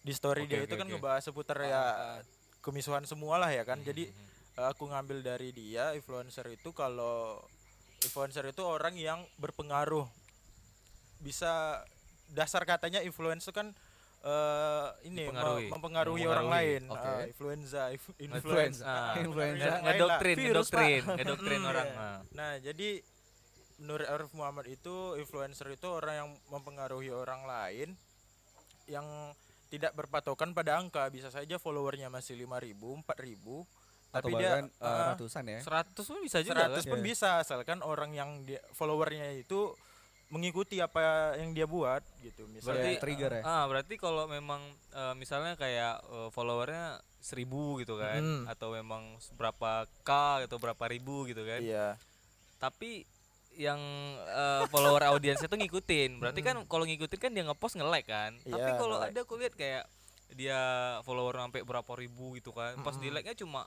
[0.09, 1.85] Di story Oke, dia oke, itu kan ngebahas seputar ya
[2.59, 3.77] kemisuan semua lah ya kan.
[3.79, 4.57] Jadi Mhm.
[4.57, 7.45] eh, aku ngambil dari dia influencer itu kalau
[8.01, 10.09] influencer itu orang yang berpengaruh.
[11.21, 11.85] Bisa
[12.29, 13.77] dasar katanya influencer kan
[14.19, 16.99] eh ini mempengaruhi Mempengaruhi, orang lain oke.
[16.99, 18.35] Ah, influenza inf- Influenza.
[18.35, 19.73] influenza Ah, Influenza.
[19.79, 22.03] ngedoktrin ngedoktrin ngedoktrin orang iya.
[22.03, 22.19] ah.
[22.35, 22.99] Nah, jadi
[23.79, 27.95] menurut Arif Muhammad itu influencer itu orang yang mempengaruhi orang lain
[28.91, 29.07] yang
[29.69, 31.07] tidak berpatokan pada angka.
[31.09, 33.65] Bisa saja followernya masih 5000, 4000,
[34.09, 35.61] Atau tapi dia bahkan uh, ratusan ya.
[35.61, 36.85] 100 pun bisa juga 100 kan?
[36.89, 37.07] pun Iya.
[37.07, 39.77] bisa asalkan orang yang dia followernya itu
[40.29, 42.45] mengikuti apa yang dia buat gitu.
[42.45, 43.43] Berarti Misalnya trigger ya.
[43.45, 44.61] Ah, berarti kalau memang
[44.93, 48.45] eh, misalnya kayak eh, followernya seribu gitu kan, Hmm.
[48.45, 50.11] atau memang berapa k
[50.45, 51.61] atau berapa ribu gitu kan.
[51.65, 51.97] Iya.
[52.61, 53.09] Tapi
[53.59, 53.83] yang
[54.23, 56.17] eh, follower audiensnya tuh ngikutin.
[56.17, 58.39] Berarti kan kalau ngikutin kan dia ngepost nge-like kan.
[58.41, 59.13] Tapi Iya, kalau nge-like.
[59.13, 59.85] ada aku lihat kayak
[60.31, 60.61] dia
[61.03, 62.79] follower sampai berapa ribu gitu kan.
[62.79, 63.67] Pas di like-nya cuma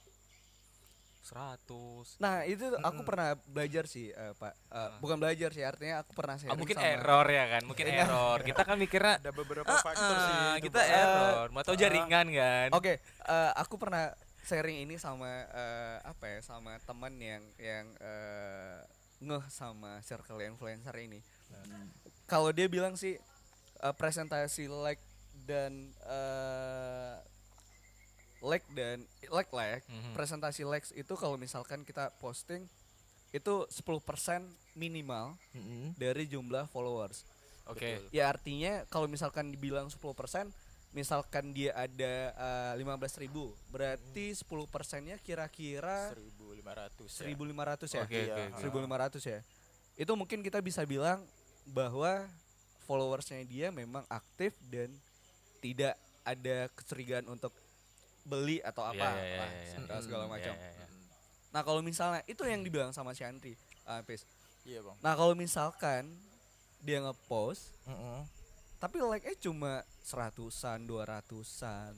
[1.22, 2.18] 100.
[2.18, 4.56] Nah itu aku pernah belajar sih eh, pak.
[4.68, 7.86] Eh, Bukan belajar sih artinya aku pernah Ah, sharing mungkin sama- error ya kan, mungkin
[7.88, 8.38] error.
[8.42, 10.34] Kita kan mikirnya Ada beberapa "Ah, faktor sih.
[10.34, 10.88] ah, itu, kita Pak.
[10.90, 12.68] error, mau tahu jaringan kan.
[12.72, 14.10] Oke, eh, aku pernah
[14.42, 18.82] sharing ini sama eh, apa ya sama teman yang yang eh,
[19.22, 21.22] ngeh sama circle influencer ini.
[22.26, 23.16] Kalau dia bilang sih
[23.80, 25.02] eh, presentasi like
[25.46, 27.16] dan eh,
[28.42, 29.80] like dan like lah ya.
[29.86, 30.12] Mhm.
[30.18, 32.66] Presentasi likes itu kalau misalkan kita posting
[33.32, 34.44] itu 10%
[34.76, 35.96] minimal Mm-mm.
[35.96, 37.24] dari jumlah followers.
[37.70, 38.04] Oke.
[38.12, 40.52] Ya artinya kalau misalkan dibilang 10%
[40.92, 42.14] misalkan dia ada
[42.76, 43.32] eh, 15.000
[43.68, 47.32] berarti 10 persennya kira-kira 1500 ya.
[47.32, 48.84] 1.500 ya Oke, Iya, oke, oke.
[49.16, 49.40] 1.500 ya
[49.96, 51.24] itu mungkin kita bisa bilang
[51.66, 52.28] bahwa
[52.84, 54.92] followersnya dia memang aktif dan
[55.60, 57.54] tidak ada kecurigaan untuk
[58.24, 59.72] beli atau Iya, apa iya, iya, lah, iya, iya.
[59.74, 60.88] segala- segala Iya, macam iya, iya.
[61.50, 63.56] nah kalau misalnya itu yang dibilang sama si Andri
[64.04, 64.24] Pis.
[64.62, 64.96] Iya, Bang.
[65.00, 66.08] nah kalau misalkan
[66.80, 68.24] dia ngepost Mm-mm.
[68.82, 71.94] Tapi like-nya cuma seratusan, dua ratusan.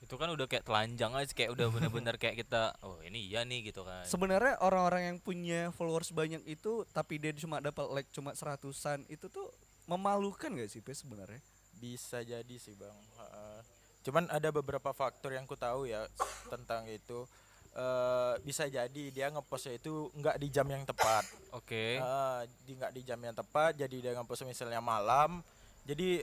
[0.00, 3.68] Itu kan udah kayak telanjang aja kayak udah bener-bener kayak kita oh ini iya nih
[3.68, 4.02] gitu kan.
[4.08, 9.28] Sebenarnya orang-orang yang punya followers banyak itu tapi dia cuma dapat like cuma seratusan itu
[9.28, 9.52] tuh
[9.86, 11.38] memalukan gak sih sebenarnya?
[11.76, 12.96] Bisa jadi sih bang.
[13.20, 13.60] Ha-ha.
[14.02, 16.08] Cuman ada beberapa faktor yang ku tahu ya
[16.50, 17.28] tentang itu.
[17.76, 21.28] Eh bisa jadi dia ngepostnya itu nggak di jam yang tepat.
[21.54, 22.02] Oke.
[22.02, 23.78] Eh, di nggak di jam yang tepat.
[23.78, 25.46] Jadi dia ngepost misalnya malam.
[25.82, 26.22] Jadi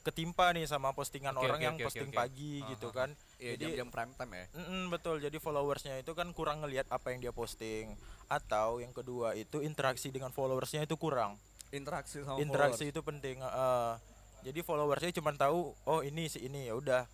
[0.00, 2.16] ketimpa nih sama postingan Oke, orang oke, yang oke, posting oke.
[2.16, 3.10] pagi Ah, gitu ah, kan.
[3.36, 4.44] Iya Jadi- jam-jam prime time ya.
[4.56, 5.16] Mm-mm, betul.
[5.20, 7.92] Jadi followersnya itu kan kurang ngelihat apa yang dia posting.
[8.30, 11.36] Atau yang kedua itu interaksi dengan followersnya itu kurang.
[11.70, 13.94] Interaksi sama interaksi itu penting eh.
[14.42, 17.06] jadi followersnya cuma tahu oh ini si ini ya udah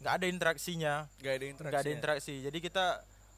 [0.00, 1.20] nggak ada interaksinya followers.
[1.20, 1.68] Gak ada interaksi.
[1.68, 2.86] nggak ada interaksi jadi kita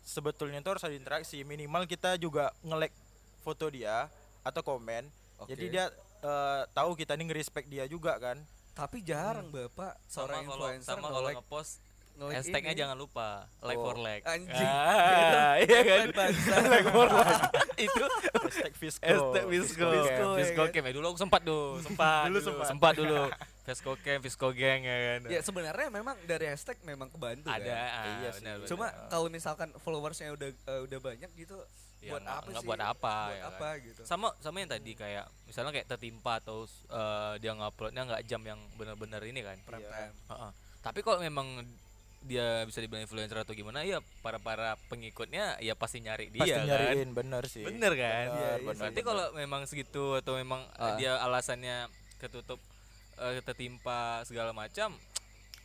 [0.07, 2.95] sebetulnya itu harus ada interaksi minimal kita juga nge-like
[3.43, 4.07] foto dia
[4.47, 5.11] atau komen
[5.43, 5.57] Oke.
[5.57, 5.85] jadi dia
[6.23, 8.39] eh, tahu kita ini nge-respect dia juga kan
[8.71, 11.73] Tapi jarang Bapak Sama seorang kalau influencer sama kalau ngepost
[12.13, 12.81] nge-like hashtagnya ini.
[12.81, 13.29] jangan lupa
[13.61, 14.21] like Oh, for like.
[14.23, 14.69] anjing.
[14.69, 16.07] Ah, iya kan?
[16.69, 17.41] like for like.
[17.89, 18.05] Itu
[18.37, 19.89] hashtag Visco hashtag Visco.
[19.89, 20.71] Visco, ya Visco kan?
[20.71, 20.85] Camp.
[20.85, 22.67] Ya, dulu aku sempat tuh, sempat Dulu dulu, sempat.
[22.69, 23.23] sempat dulu.
[23.63, 25.21] Visco Camp, Visco Gang ya kan.
[25.29, 27.89] Ya sebenarnya memang dari hashtag memang kebantu Ada, kan.
[27.91, 28.39] ah, Iya sih.
[28.39, 28.69] benar, benar.
[28.69, 31.57] Cuma kalau misalkan followersnya udah eh, udah banyak gitu
[32.01, 32.65] Ya, buat apa sih?
[32.65, 33.51] buat apa, Buat ya kan?
[33.53, 34.01] apa gitu.
[34.03, 38.57] sama sama yang tadi kayak misalnya kayak tertimpa atau eh, dia nguploadnya nggak jam yang
[38.75, 40.09] benar-benar ini kan Prime Iya.
[40.09, 40.13] time.
[40.81, 41.61] Tapi kalau memang
[42.23, 46.53] dia bisa dibilang influencer atau gimana ya para para pengikutnya ya pasti nyari dia pasti
[46.55, 49.05] kan nyariin bener sih bener kan Bener, iya bener, berarti bener.
[49.07, 50.97] kalau memang segitu atau memang Ah.
[50.97, 52.61] dia alasannya ketutup
[53.17, 54.93] eh, tertimpa segala macam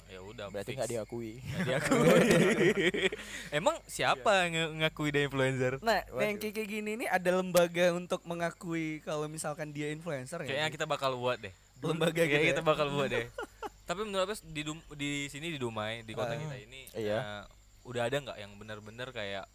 [0.06, 3.10] ya udah berarti nggak diakui Nggak diakui.
[3.58, 6.52] emang siapa yang ngakui dia influencer Nah, nah, yang Waduh.
[6.52, 10.48] kayak gini nih ada lembaga untuk mengakui kalau misalkan dia influencer ya?
[10.48, 12.52] kayaknya kita bakal buat deh lembaga gitu Kayaknya ya?
[12.52, 13.26] kita bakal buat deh.
[13.86, 14.66] Tapi menurut Apes di
[14.96, 16.40] di sini di Dumai di kota Ah.
[16.40, 17.18] kita ini Iya.
[17.18, 17.44] eh,
[17.84, 19.46] udah ada nggak yang benar-benar kayak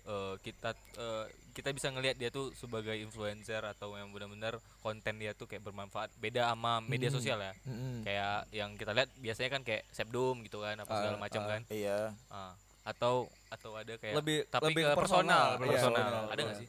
[0.00, 5.32] eh, kita eh, kita bisa ngelihat dia tuh sebagai influencer atau yang benar-benar konten dia
[5.32, 7.16] tuh kayak bermanfaat beda sama media Hmm.
[7.16, 7.52] sosial ya.
[7.62, 8.02] Mm-mm.
[8.02, 11.48] Kayak yang kita lihat biasanya kan kayak Sepdom gitu kan apa segala Ah, macam ah.
[11.48, 11.60] kan.
[11.68, 12.54] iya Ah.
[12.84, 15.46] Atau atau ada kayak Lebih- tapi lebih ke personal, personal.
[15.50, 16.22] ke Iya, personal.
[16.26, 16.68] ada nggak sih?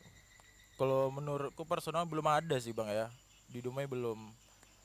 [0.75, 3.07] kalau menurutku personal belum ada sih bang ya
[3.45, 4.31] di Dumai belum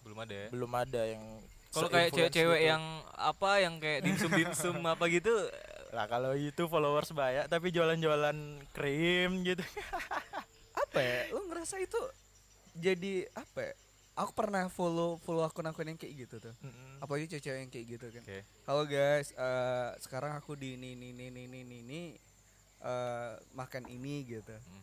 [0.03, 0.49] Belum ada ya.
[0.51, 1.23] belum ada yang
[1.71, 2.69] Kalau kayak cewek-cewek gitu.
[2.69, 2.83] yang
[3.15, 5.33] apa yang kayak dimsum-dimsum apa gitu
[5.95, 9.63] lah kalau itu followers banyak tapi jualan-jualan krim gitu
[10.83, 11.21] apa ya?
[11.31, 11.97] Lu ngerasa itu
[12.75, 13.75] jadi apa ya?
[14.15, 16.55] Aku pernah follow follow akun-akun yang kayak gitu tuh.
[16.99, 18.23] Apalagi cewek-cewek yang kayak gitu kan.
[18.27, 18.41] Oke.
[18.67, 22.01] Halo guys, eh, sekarang aku di ini ini ini ini ini, ini
[22.83, 24.55] eh, makan ini gitu.
[24.55, 24.83] Hmm.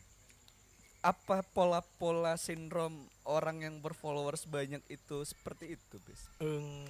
[1.04, 6.28] Apa pola-pola sindrom orang yang berfollowers banyak itu seperti itu, bis?
[6.44, 6.88] Eng,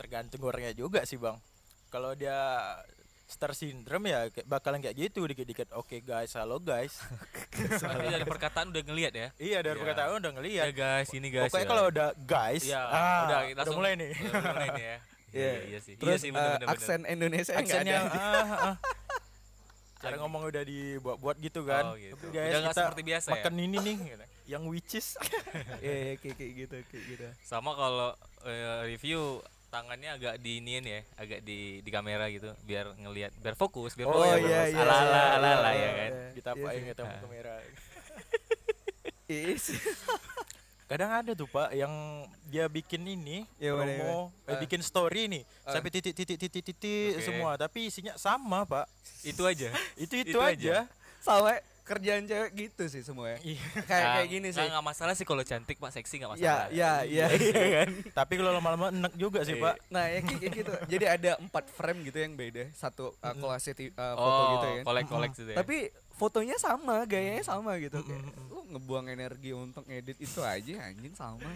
[0.00, 1.36] tergantung orangnya juga sih bang
[1.96, 2.36] kalau dia
[3.26, 6.94] star syndrome ya bakalan kayak gitu dikit-dikit oke guys halo guys
[7.82, 9.28] Tapi dari perkataan udah ngelihat ya.
[9.36, 9.82] iya dari Iya.
[9.82, 11.50] perkataan udah Ya ngeliat guys, ini guys.
[11.50, 11.68] pokoknya ya.
[11.68, 14.98] kalau udah guys ya, ah, udah, udah, langsung mulai nih Udah mulai nih ya.
[15.28, 15.54] Iya, Iya.
[15.66, 15.94] iya sih.
[15.96, 16.72] Terus iya sih bener, eh, bener, bener.
[16.72, 18.14] aksen Indonesia aksennya ada.
[18.14, 18.76] ah, ah.
[19.96, 22.24] cara ngomong udah dibuat-buat gitu kan Oh, gitu.
[22.30, 23.32] Guys Udah nggak kita seperti biasa ya?
[23.34, 24.24] makan ini nih gitu.
[24.46, 25.18] yang which is
[25.82, 27.26] Iya, iya, kayak kayak gitu, kayak gitu.
[27.42, 29.42] Sama kalau eh, review
[29.76, 34.16] tangannya agak diinin ya, agak di di kamera gitu biar ngelihat biar fokus, biar Oh,
[34.16, 34.40] fokus.
[34.40, 36.10] iya, iya, ala ala iya, ala ala iya, ya kan.
[36.10, 36.28] iya.
[36.32, 37.20] kita Iya kita Ah.
[37.20, 37.54] kamera
[39.26, 39.78] Iya sih.
[40.86, 41.90] kadang ada tuh pak yang
[42.46, 44.46] dia bikin ini Ya, promo mana?
[44.46, 44.58] eh, Ah.
[44.62, 45.74] bikin story nih Ah.
[45.74, 47.26] sampai titik titik titik titik Oke.
[47.26, 48.86] semua tapi isinya sama pak
[49.20, 49.68] Itu aja.
[49.98, 50.76] itu itu, Itu aja, aja.
[51.18, 53.38] Sama kerjaan cewek gitu sih semuanya.
[53.40, 53.62] Iya.
[53.86, 54.58] Kayak kayak gini sih.
[54.58, 56.66] Nggak nggak masalah sih kalau cantik Pak, seksi nggak Ya, masalah.
[56.74, 57.26] ya, ya.
[57.78, 57.88] kan?
[58.18, 59.64] tapi kalau lama-lama enak juga sih Iya.
[59.64, 60.72] pak Nah, ya kayak gitu.
[60.88, 63.78] Jadi ada empat frame gitu yang beda, satu uh, kolase uh,
[64.12, 64.82] foto Oh, gitu ya.
[64.82, 65.56] kolek-kolek gitu ya.
[65.56, 65.76] Tapi
[66.12, 68.02] fotonya sama, gayanya sama gitu.
[68.02, 71.46] Kayak, lu ngebuang energi untuk ngedit itu aja anjing sama.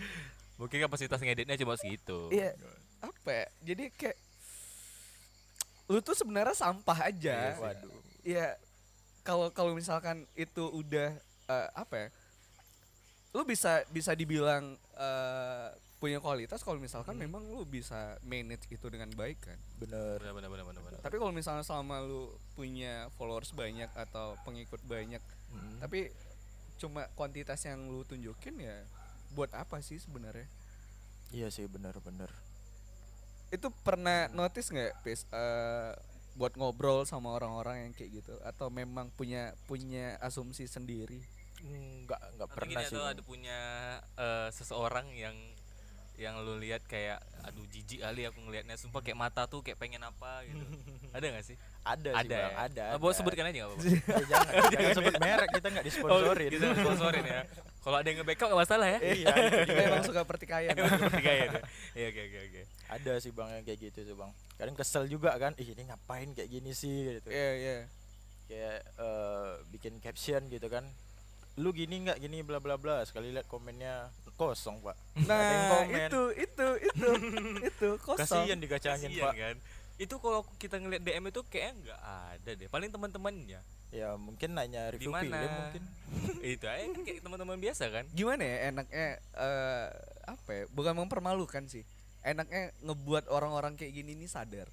[0.54, 2.28] mungkin kapasitas ngeditnya cuma segitu.
[2.30, 2.52] Iya.
[3.00, 3.46] Apa ya?
[3.64, 4.16] Jadi kayak
[5.88, 7.36] lu tuh sebenarnya sampah aja.
[7.50, 8.48] Iya waduh Iya.
[9.20, 11.12] Kalau kalau misalkan itu udah
[11.46, 12.08] eh, apa ya?
[13.30, 17.28] Lu bisa bisa dibilang eh, punya kualitas kalau misalkan Hmm.
[17.28, 19.58] memang lu bisa manage itu dengan baik kan.
[19.76, 20.82] bener Benar benar benar benar.
[20.82, 21.00] benar.
[21.00, 25.76] Tapi kalau misalnya selama lu punya followers banyak atau pengikut banyak, Mm.
[25.78, 26.08] tapi
[26.76, 28.80] cuma kuantitas yang lu tunjukin ya
[29.30, 30.48] buat apa sih sebenarnya?
[31.30, 32.26] iya sih bener-bener
[33.50, 35.26] Itu pernah notice nggak, Pis?
[35.28, 35.92] Eh,
[36.38, 38.34] buat ngobrol sama orang-orang yang kayak gitu?
[38.46, 41.20] Atau memang punya punya asumsi sendiri?
[41.60, 43.60] nggak nggak pernah sih ada punya
[44.16, 45.36] eh, seseorang yang
[46.16, 48.80] yang lu lihat kayak aduh jijik kali aku ngelihatnya.
[48.80, 50.64] Sumpah kayak mata tuh kayak pengen apa gitu.
[51.16, 52.36] Ada gak sih ada, sih ada.
[52.36, 52.52] Bang.
[52.52, 52.58] Ya?
[52.60, 52.84] ada.
[52.86, 53.82] Ah, boleh sebutkan aja nggak apa-apa?
[54.30, 54.52] Jangan.
[54.68, 54.90] Jangan.
[54.92, 56.50] Sebut merek kita nggak disponsorin.
[56.50, 57.42] Kita sponsorin ya.
[57.80, 58.98] Kalau ada yang nge-backup gak masalah ya.
[59.00, 59.26] Iya
[59.64, 60.76] Kita emang suka pertikaian.
[60.76, 61.46] Tiga ya.
[61.96, 62.60] Iya oke oke oke.
[62.90, 64.30] Ada sih bang yang kayak gitu tuh bang.
[64.54, 67.16] Kadang kesel juga kan ih ini ngapain kayak gini sih?
[67.16, 67.28] Gitu.
[67.28, 67.76] Iya, iya.
[68.46, 70.84] kayak eh, bikin caption gitu kan.
[71.56, 73.00] Lu gini nggak gini bla bla bla.
[73.02, 74.96] Sekali lihat komennya kosong pak.
[75.16, 75.96] Ada yang Nah, komen.
[76.04, 77.08] itu itu itu
[77.62, 78.44] itu kosong.
[78.44, 79.34] kasihan dikacangin Kasian pak.
[79.34, 79.56] kan
[80.00, 83.60] itu kalau kita ngeliat DM itu kayaknya nggak ada deh paling teman-temannya
[83.90, 85.82] ya mungkin nanya review film mana mungkin
[86.56, 89.88] itu aja kan kayak teman-teman biasa kan Gimana ya enaknya eh
[90.30, 90.64] apa ya?
[90.70, 91.82] Bukan mempermalukan sih.
[92.22, 94.68] Enaknya ngebuat orang-orang kayak gini nih sadar.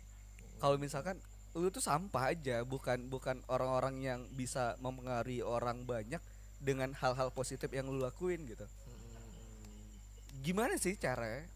[0.62, 1.18] Kalau misalkan
[1.58, 6.22] lu tuh sampah aja, bukan bukan orang-orang yang bisa mempengaruhi orang banyak
[6.62, 8.66] dengan hal-hal positif yang lu lakuin gitu.
[10.46, 11.50] Gimana sih caranya?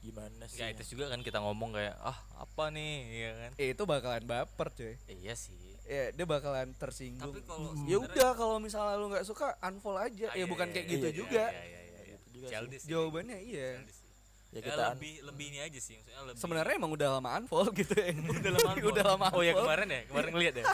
[0.00, 3.68] Gimana sih ya itu juga kan kita ngomong kayak ah apa nih ya kan Eh,
[3.70, 4.94] itu bakalan baper cuy.
[5.06, 7.34] iya sih Ya, dia bakalan tersinggung.
[7.34, 10.30] tapi kalau ya sebenarnya- udah kalau misalnya lu nggak suka unfollow aja.
[10.30, 11.44] Ah, ya iya, bukan iya, kayak iya, gitu iya, juga.
[11.44, 12.14] iya, iya, iya, iya.
[12.16, 12.86] Itu juga sih.
[12.86, 13.68] Jawabannya iya.
[13.82, 14.06] Sih.
[14.46, 17.28] ya Ya, kita an- lebih lebih ini aja sih maksudnya lebih Sebenarnya emang udah lama
[17.36, 18.06] unfollow gitu ya.
[18.14, 18.86] udah lama unfollow.
[18.88, 19.62] udah lama oh ya unfollow.
[19.64, 20.64] kemarin ya kemarin ngeliat ya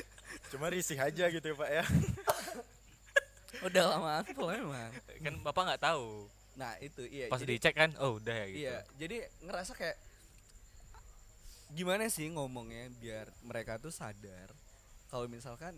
[0.50, 1.84] cuma risih aja gitu ya pak ya
[3.60, 4.90] udah lama unfollow emang.
[5.18, 7.32] kan bapak nggak tahu Nah, itu iya.
[7.32, 9.16] pas jadi, dicek kan oh udah ya gitu Iya, jadi
[9.48, 9.96] ngerasa kayak
[11.72, 14.52] gimana sih ngomongnya biar mereka tuh sadar
[15.08, 15.72] kalau misalkan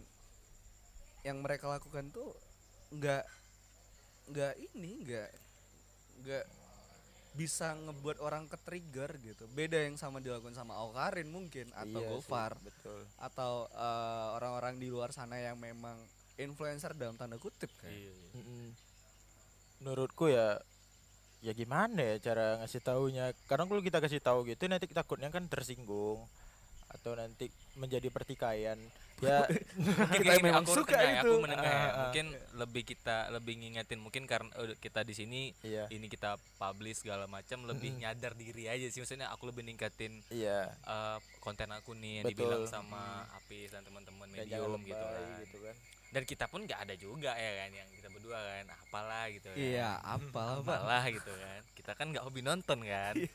[1.22, 2.34] yang mereka lakukan tuh
[2.92, 3.24] nggak
[4.32, 5.30] nggak ini nggak
[6.24, 6.46] nggak
[7.32, 12.08] bisa ngebuat orang ke trigger gitu beda yang sama dilakukan sama Aukarin mungkin atau Iya
[12.08, 15.96] sih, Gofar betul atau eh, orang-orang di luar sana yang memang
[16.36, 18.72] influencer dalam tanda kutip kan Iya, iya.
[19.80, 20.60] Menurutku ya
[21.42, 23.24] ya gimana ya cara ngasih taunya?
[23.50, 26.22] Kadang kalau kita kasih tahu gitu nanti takutnya kan tersinggung
[26.92, 28.78] atau nanti menjadi pertikaian
[29.22, 29.46] ya
[29.78, 31.31] mungkin Kita kayak memang aku suka ya, itu.
[31.31, 31.78] aku menengah ya.
[31.78, 31.98] Ah, ah.
[32.11, 32.26] mungkin
[32.59, 37.31] lebih kita lebih ngingetin mungkin karena eh, kita di sini iya ini kita publish segala
[37.31, 38.02] macam lebih Mm-mm.
[38.02, 42.50] nyadar diri aja sih maksudnya aku lebih ningkatin iya eh, konten aku nih yang Betul.
[42.50, 45.42] dibilang sama Apis dan teman-teman medium gitu lebay kan.
[45.46, 45.76] gitu kan
[46.12, 49.57] dan kita pun nggak ada juga ya kan yang kita berdua kan apalah gitu kan.
[49.57, 53.14] iya apalah apalah gitu kan kita kan nggak hobi nonton kan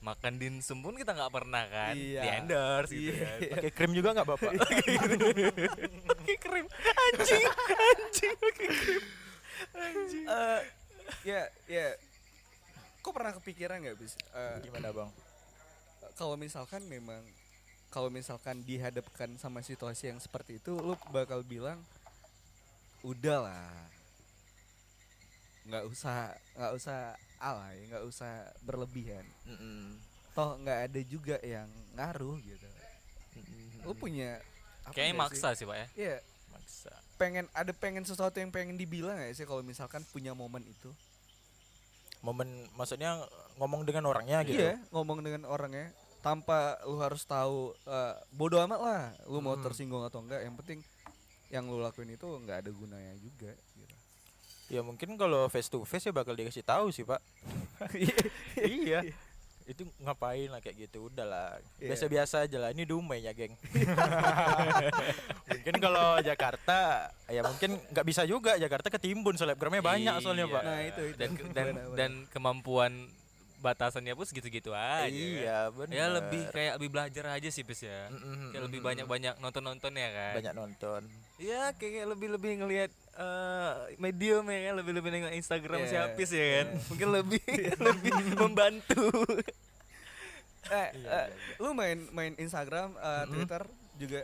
[0.00, 2.20] makan dimsum pun kita nggak pernah kan Iya.
[2.22, 3.24] di endorse gitu Iya.
[3.24, 3.38] kan.
[3.56, 4.50] Pakai krim juga nggak bapak?
[6.10, 6.66] Pakai krim.
[6.70, 9.02] Anjing anjing pakai krim.
[9.72, 10.24] Anjing.
[10.26, 10.60] Eh,
[11.24, 11.86] ya ya.
[13.00, 14.14] Kok pernah kepikiran nggak bis?
[14.32, 15.10] Eh, gimana bang?
[16.14, 17.20] Kalau misalkan memang
[17.88, 21.78] kalau misalkan dihadapkan sama situasi yang seperti itu lu bakal bilang
[23.00, 23.70] udahlah.
[25.64, 26.98] Nggak usah nggak usah
[27.44, 30.00] alay nggak usah berlebihan Mm-mm.
[30.32, 32.68] toh nggak ada juga yang ngaruh gitu
[33.36, 33.84] Mm-mm.
[33.84, 34.40] lu punya
[34.82, 35.20] apa Kayaknya sih?
[35.20, 35.86] maksa sih pak ya.
[35.94, 36.16] Iya,
[36.50, 40.90] maksa pengen ada pengen sesuatu yang pengen dibilang nggak sih kalau misalkan punya momen itu
[42.20, 43.20] momen maksudnya
[43.56, 48.80] ngomong dengan orangnya gitu iya ngomong dengan orangnya tanpa lu harus tahu eh, bodoh amat
[48.80, 49.62] lah lu mau Hmm.
[49.62, 50.80] tersinggung atau enggak yang penting
[51.52, 53.52] yang lu lakuin itu nggak ada gunanya juga.
[54.74, 57.22] Ya mungkin kalau face to face ya bakal dikasih tahu sih pak
[58.58, 59.06] iya
[59.64, 61.88] itu ngapain lah kayak gitu udahlah Iya.
[61.88, 63.56] biasa-biasa aja lah ini dumai ya geng
[65.48, 70.52] mungkin kalau Jakarta ya mungkin nggak bisa juga Jakarta ketimbun selebgramnya banyak soalnya Iya.
[70.52, 71.44] pak Nah, itu, itu.
[71.52, 73.08] Dan dan kemampuan
[73.64, 75.08] batasannya pun segitu-gitu aja.
[75.08, 78.06] iya benar Ya lebih kayak lebih belajar aja sih Pes ya.
[78.08, 80.32] Mm-mm, Kayak lebih banyak-banyak nonton-nonton ya kan.
[80.36, 81.00] banyak nonton
[81.34, 86.46] Ya kayak lebih-lebih ngelihat eh, medium ya kan, lebih-lebih nengok Instagram Iya, si Apis ya
[86.52, 86.66] kan.
[86.68, 86.82] iya.
[86.86, 87.42] Mungkin lebih
[87.88, 89.02] lebih membantu.
[90.66, 93.32] eh, Iya, eh, iya, lu main main Instagram eh, Mm-mm.
[93.34, 93.62] Twitter
[93.96, 94.20] juga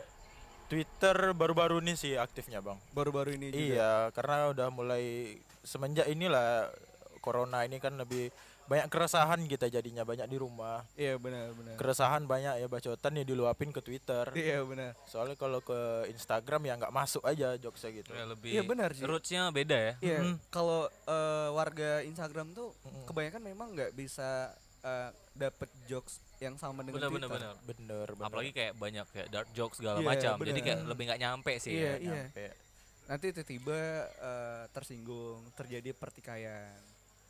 [0.67, 6.71] Twitter baru-baru ini sih aktifnya bang baru-baru ini juga Iya, karena udah mulai semenjak inilah
[7.19, 8.31] corona ini kan lebih
[8.71, 10.87] banyak keresahan kita jadinya banyak di rumah.
[10.95, 14.31] iya benar benar Keresahan banyak ya bacotan ya diluapin ke Twitter.
[14.33, 15.75] iya benar Soalnya kalau ke
[16.07, 18.11] Instagram ya nggak masuk aja jokesnya gitu.
[18.11, 19.03] Ya, lebih Iya, benar sih.
[19.03, 19.93] Rootsnya beda ya.
[19.99, 20.35] Iya, Mm.
[20.47, 23.03] kalau eh, warga Instagram tuh Mm-mm.
[23.05, 27.53] kebanyakan memang nggak bisa eh, dapet jokes yang sama dengan Bener bener Twitter.
[27.53, 27.55] bener.
[27.67, 28.25] Bener, bener.
[28.25, 30.33] Apalagi kayak banyak kayak dark jokes segala Iya, macam.
[30.39, 31.75] Jadi kayak lebih nggak nyampe sih.
[31.75, 31.95] Iya, ya.
[31.99, 32.13] iya.
[32.23, 32.45] Nyampe.
[33.03, 36.79] Nanti tiba-tiba eh, tersinggung, terjadi pertikaian.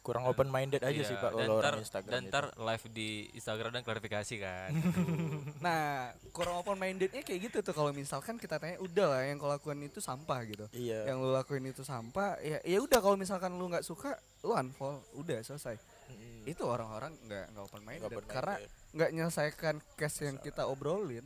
[0.01, 2.31] Kurang open minded aja Iya, sih Pak kalau orang Instagram Dan itu.
[2.31, 4.69] ntar live di Instagram dan klarifikasi kan.
[5.61, 9.45] Nah, kurang open mindednya kayak gitu tuh kalau misalkan kita tanya udah lah yang kau
[9.45, 10.65] lakukan itu sampah gitu.
[10.71, 11.05] Iya.
[11.05, 15.05] Yang lu lakuin itu sampah, ya ya udah kalau misalkan lu nggak suka, lu unfollow,
[15.13, 15.77] udah selesai.
[16.09, 16.49] Mm-mm.
[16.49, 18.69] Itu orang-orang nggak nggak open minded Nggak open karena minded.
[18.91, 21.25] nggak menyelesaikan case yang kita obrolin.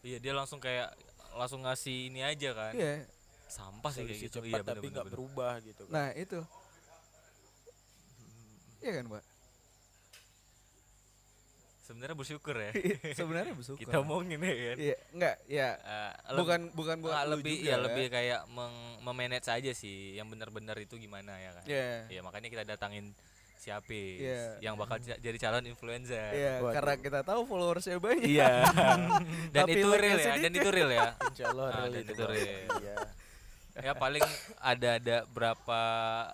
[0.00, 0.90] iya dia langsung kayak
[1.32, 2.72] langsung ngasih ini aja kan.
[2.72, 3.06] Iya.
[3.46, 4.38] Sampah sih kayak gitu.
[4.40, 5.14] cepat Iya tapi bener nggak bener.
[5.14, 5.82] berubah gitu.
[5.84, 5.92] kan.
[5.94, 6.40] Nah, itu.
[8.78, 9.24] Iya kan, Mbak?
[11.82, 12.70] Sebenarnya bersyukur ya.
[13.16, 13.80] Sebenarnya bersyukur.
[13.80, 14.76] Kita omongin ya kan.
[14.76, 15.68] Iya, enggak, ya.
[15.74, 20.28] Eh, Bukan bukan buat ah, lebih juga, ya lebih kayak meng- memanage aja sih yang
[20.28, 21.64] benar-benar itu gimana ya kan.
[21.64, 21.88] Iya.
[22.12, 23.16] Ya makanya kita datangin
[23.58, 24.60] si Apis Iya.
[24.62, 26.28] yang bakal ja- jadi calon influencer.
[26.30, 26.74] Iya, Waduh.
[26.76, 28.28] karena kita tahu followersnya banyak.
[28.28, 28.52] Iya.
[29.56, 31.08] dan Tapi itu real ya, dan itu real ya.
[31.24, 32.68] Insya Allah Ah, real dan itu, real.
[32.78, 32.96] Iya.
[33.78, 34.24] Ya paling
[34.58, 35.80] ada ada berapa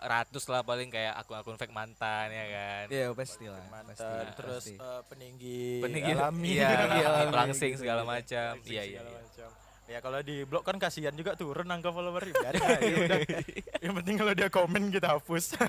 [0.01, 2.85] ratus lah paling kayak akun-akun fake mantan ya kan.
[2.89, 3.65] Iya, pasti lah.
[3.69, 4.75] Mantan, pasti, terus pasti.
[4.81, 8.51] eh, peninggi, Peninggi alami, iya, Peninggi alami langsing gitu, segala macam.
[8.65, 9.01] Iya iya.
[9.01, 9.01] iya.
[9.03, 9.49] macam.
[9.85, 13.21] Ya kalau di blog kan kasihan juga turun angka follower aja udah.
[13.85, 15.61] Yang penting kalau dia komen kita hapus.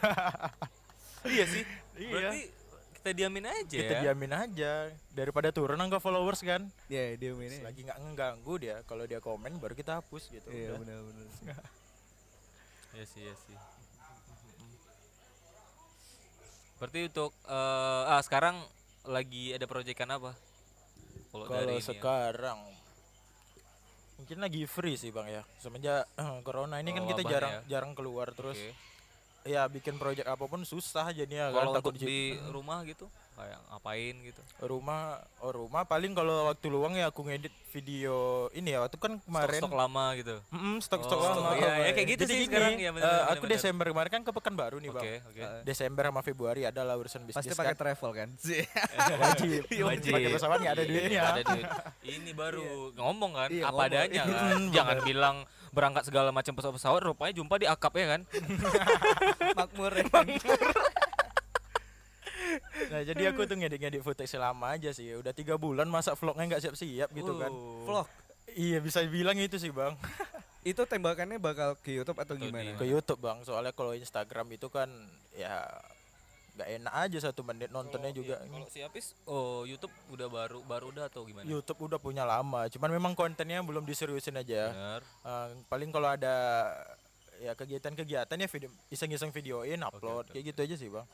[1.27, 1.63] Iya sih.
[1.99, 2.31] Iya.
[3.05, 4.01] Kita diamin aja kita ya.
[4.09, 6.65] diamin aja daripada turun angka followers kan.
[6.89, 7.61] Iya, dia ini.
[7.61, 8.81] Lagi nggak ngeganggu dia.
[8.89, 10.49] Kalau dia komen baru kita hapus gitu.
[10.49, 10.81] Iya, udah.
[10.81, 11.29] benar-benar.
[12.97, 13.53] Iya sih, iya sih.
[16.81, 18.65] Berarti untuk eh, ah sekarang
[19.05, 20.33] lagi ada proyekan apa?
[21.29, 21.85] Kalau dari ya.
[21.85, 22.57] sekarang
[24.17, 25.41] mungkin lagi free sih bang ya.
[25.61, 27.61] Semenjak eh, corona ini kan Oh, kita wabah jarang ya.
[27.77, 28.57] jarang keluar terus.
[28.57, 28.94] Oke.
[29.45, 33.05] Ya bikin project apa pun susah jadinya Kalau kan takut untuk di di rumah gitu,
[33.35, 34.41] kayak ngapain gitu?
[34.61, 35.01] rumah
[35.39, 38.15] oh rumah paling kalau waktu luang ya aku ngedit video
[38.49, 40.35] ini ya waktu kan kemarin Stok-stok lama gitu.
[40.49, 41.51] Mm, stok-stok Oh, lama.
[41.53, 43.53] iya, ya kayak gitu Jadi sih gini, sekarang, ya, bener, eh, bener, aku bener.
[43.53, 45.27] Desember kemarin kan ke Pekanbaru nih, Oke, Bang.
[45.27, 45.41] oke.
[45.63, 47.81] Desember sama Februari adalah urusan bisnis Pasti pakai kan.
[47.83, 48.29] travel kan?
[49.21, 49.61] wajib.
[49.67, 50.11] Wajib.
[50.15, 51.21] Pakai pesawat nggak ada duitnya.
[51.25, 51.65] Ada duit.
[52.01, 54.59] Ini baru ngomong kan Iya, apa adanya kan.
[54.71, 55.35] Jangan bilang
[55.69, 58.21] berangkat segala macam pesawat-pesawat rupanya jumpa di akap ya kan.
[59.59, 60.07] Makmur ya.
[62.91, 65.15] Nah, jadi aku tuh ngedit-ngedit footage selama aja sih.
[65.17, 67.51] Udah tiga bulan masa vlognya nggak siap-siap gitu kan.
[67.51, 67.83] Uh.
[67.87, 68.07] Vlog.
[68.55, 69.97] Iya, bisa bilang itu sih, Bang.
[70.65, 72.73] Itu tembakannya bakal ke YouTube atau gimana?
[72.73, 73.45] Ke YouTube, Bang.
[73.45, 74.89] Soalnya kalau Instagram itu kan
[75.37, 75.61] ya
[76.55, 78.41] nggak enak aja satu menit nontonnya juga.
[78.41, 81.45] Kalau si Apis oh YouTube udah baru baru udah atau gimana?
[81.45, 84.73] YouTube udah punya lama, cuman memang kontennya belum diseriusin aja.
[84.73, 85.01] Bener.
[85.03, 86.33] Eh, paling kalau ada
[87.41, 90.31] ya kegiatan-kegiatan ya video iseng-iseng videoin upload oke.
[90.31, 91.07] kayak gitu aja sih bang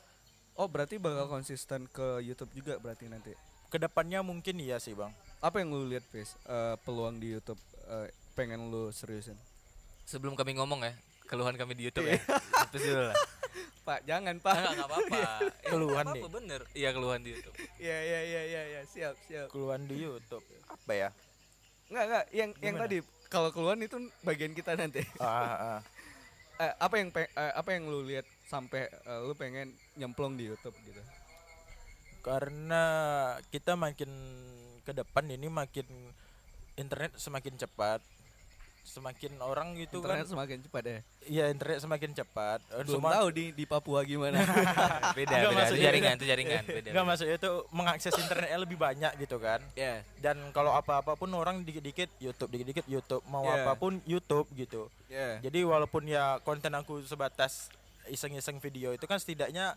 [0.54, 3.32] Oh, berarti bakal konsisten ke YouTube juga berarti nanti.
[3.66, 5.08] ke depannya mungkin iya sih bang
[5.40, 6.36] Apa yang lu lihat, Fis?
[6.44, 9.34] Eh, peluang di YouTube eh, pengen lu seriusin?
[10.04, 10.92] Sebelum kami ngomong ya,
[11.24, 12.20] keluhan kami di YouTube ya.
[12.68, 13.16] Terus dulu lah.
[13.82, 14.54] Pak, jangan, Pak.
[14.54, 15.16] Enggak enggak apa-apa.
[15.16, 16.20] Eh, Keluhan nggak nih.
[16.20, 16.60] apa-apa, bener.
[16.72, 17.54] Iya, keluhan di YouTube.
[17.76, 19.46] Iya, iya, iya, iya, iya, siap, siap.
[19.48, 21.08] keluhan di YouTube apa ya
[21.88, 22.84] Enggak, enggak, yang yang Gimana?
[22.86, 22.96] tadi
[23.26, 25.00] kalau keluhan itu bagian kita nanti.
[25.18, 25.80] ah, ah.
[26.54, 27.26] Eh, apa yang eh,
[27.56, 31.00] apa yang lu lihat sampai eh, lu pengen nyemplung di YouTube gitu?
[32.22, 32.84] karena
[33.48, 34.06] kita makin
[34.80, 35.88] ke depan ini makin
[36.76, 37.98] internet semakin cepat
[38.84, 40.98] semakin orang gitu Internet kan semakin cepat ya.
[41.24, 44.38] iya internet semakin cepat Eh, Belum semua- tahu di di Papua gimana.
[45.18, 47.02] beda Enggak, beda itu jaringan itu jaringan beda, Enggak beda.
[47.04, 50.02] maksudnya itu mengakses internetnya lebih banyak gitu kan Ya.
[50.18, 53.62] dan kalau apa-apa pun orang dikit-dikit YouTube dikit-dikit YouTube mau Yeah.
[53.62, 55.38] apa pun YouTube gitu Ya.
[55.40, 57.70] jadi walaupun ya konten aku sebatas
[58.12, 59.74] iseng-iseng video itu kan setidaknya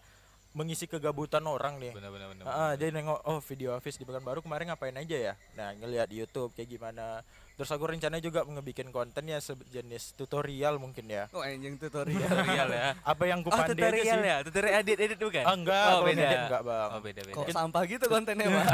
[0.51, 4.39] mengisi kegabutan orang nih benar benar benar Ah, dia nengok oh video Hafiz di Pekanbaru
[4.39, 5.33] kemarin ngapain aja ya.
[5.51, 7.19] Nah, ngelihat di YouTube kayak gimana.
[7.55, 11.27] Terus aku rencana juga ngebikin konten ya sejenis tutorial mungkin ya.
[11.31, 12.23] Oh anjing tutorial.
[12.23, 14.23] tutorial ya Apa yang ku oh tutorial sih.
[14.23, 16.89] ya tutorial edit edit bukan Ah, enggak, oh beda ngedit enggak, Bang.
[16.91, 18.67] oh beda beda Kok sampah gitu kontennya, Pak?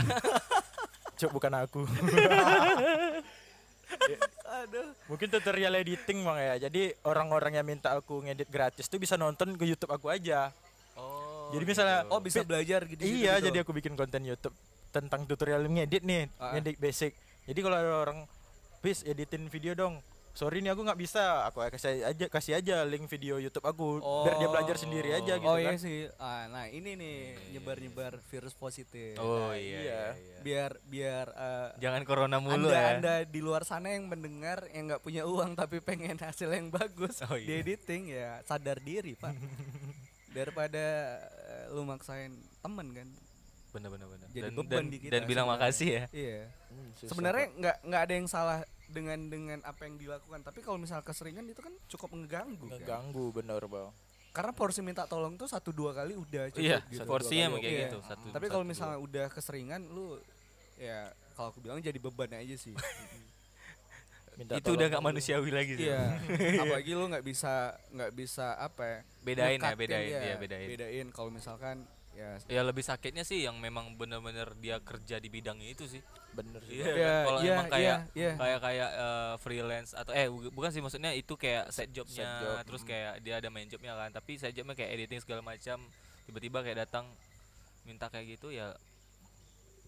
[1.20, 1.82] Cuk bukan aku.
[4.62, 4.92] Aduh.
[5.08, 6.56] mungkin tutorial editing Bang ya.
[6.62, 10.52] Jadi orang-orang yang minta aku ngedit gratis tuh bisa nonton ke YouTube aku aja.
[10.94, 13.00] oh Jadi misalnya- Oh, bisa belajar gitu.
[13.02, 14.56] iya, jadi aku bikin konten YouTube
[14.90, 16.52] tentang tutorial ngedit nih, Ah.
[16.54, 17.16] ngedit basic.
[17.44, 18.20] Jadi kalau ada orang,
[18.80, 20.00] "Bis, editin video dong."
[20.32, 21.24] Sorry nih aku nggak bisa.
[21.46, 25.44] Aku kasih aja kasih aja link video YouTube aku biar dia belajar sendiri aja gitu
[25.46, 25.64] Oh kan.
[25.66, 26.08] iya sih.
[26.16, 27.18] Ah, nah ini nih
[27.52, 29.16] nyebar-nyebar virus positif.
[29.18, 29.78] oh Nah, iya, iya.
[29.78, 30.38] iya, iya.
[30.42, 34.88] Biar biar eh, jangan corona mulu anda, ya anda di luar sana yang mendengar yang
[34.88, 37.60] nggak punya uang tapi pengen hasil yang bagus Oh, di iya.
[37.60, 39.36] editing ya sadar diri pak
[40.32, 40.86] daripada
[41.46, 43.08] eh, lu maksain temen kan
[43.72, 45.68] benar benar benar Jadi dan, beban dan, di kita dan bilang sebenarnya.
[45.68, 48.60] makasih ya iya Hmm, sebenarnya nggak nggak ada yang salah
[48.92, 52.78] dengan dengan apa yang dilakukan tapi kalau misal keseringan itu kan cukup mengganggu kan?
[52.78, 53.90] ngeganggu bener bang.
[54.32, 57.04] karena porsi minta tolong tuh satu dua kali udah cukup iya gitu.
[57.04, 57.84] porsinya dua kayak Iya.
[57.88, 58.72] gitu satu tapi kalau dua.
[58.72, 60.20] misalnya udah keseringan lu
[60.76, 62.76] ya kalau aku bilang jadi beban aja sih
[64.32, 66.16] Minta itu udah nggak manusiawi lagi sih Iya.
[66.64, 69.00] Apalagi lu nggak bisa nggak bisa apa ya?
[69.22, 70.20] Bedain ya, bedain, dia.
[70.24, 70.68] iya, bedain.
[70.72, 75.72] Bedain kalau misalkan ya ya lebih sakitnya sih yang memang bener-bener dia kerja di bidangnya
[75.72, 76.80] itu sih Bener sih.
[76.80, 76.96] Iya, Bang.
[76.96, 78.32] Iya, kalau iya, emang kayak iya, iya.
[78.40, 82.58] kayak kayak eh, freelance atau eh bu- bukan sih maksudnya itu kayak set jobnya job,
[82.64, 82.88] terus mm.
[82.88, 85.84] kayak dia ada main jobnya kan tapi side jobnya kayak editing segala macam
[86.28, 87.06] tiba-tiba kayak datang
[87.84, 88.72] minta kayak gitu ya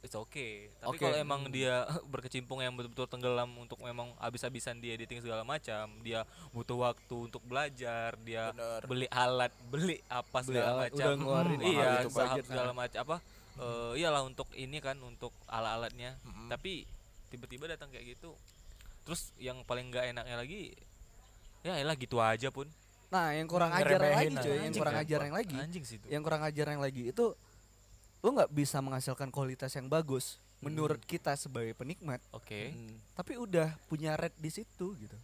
[0.03, 1.01] it's okay tapi Oke.
[1.01, 1.53] kalau emang Hmm.
[1.53, 7.15] dia berkecimpung yang betul-betul tenggelam untuk memang habis-habisan di editing segala macam dia butuh waktu
[7.31, 8.81] untuk belajar dia Bener.
[8.83, 12.77] beli alat beli apa Beli segala alat, macam udah ngeluarin iya saham segala nah.
[12.83, 13.17] macam apa
[13.55, 16.51] eh, iyalah untuk ini kan untuk alat-alatnya Mm-mm.
[16.51, 16.83] tapi
[17.27, 18.35] tiba-tiba datang kayak gitu
[19.03, 20.75] terus yang paling nggak enaknya lagi
[21.61, 22.67] ya elah gitu aja pun
[23.07, 25.53] Nah, yang kurang ajar Ngeremehin lagi cuy, yang kurang kan, ajar yang lagi.
[25.53, 27.25] anjing sih itu Yang kurang ajar yang lagi itu
[28.23, 33.75] lu nggak bisa menghasilkan kualitas yang bagus menurut kita sebagai penikmat, oke Mm, tapi udah
[33.91, 35.17] punya red di situ gitu.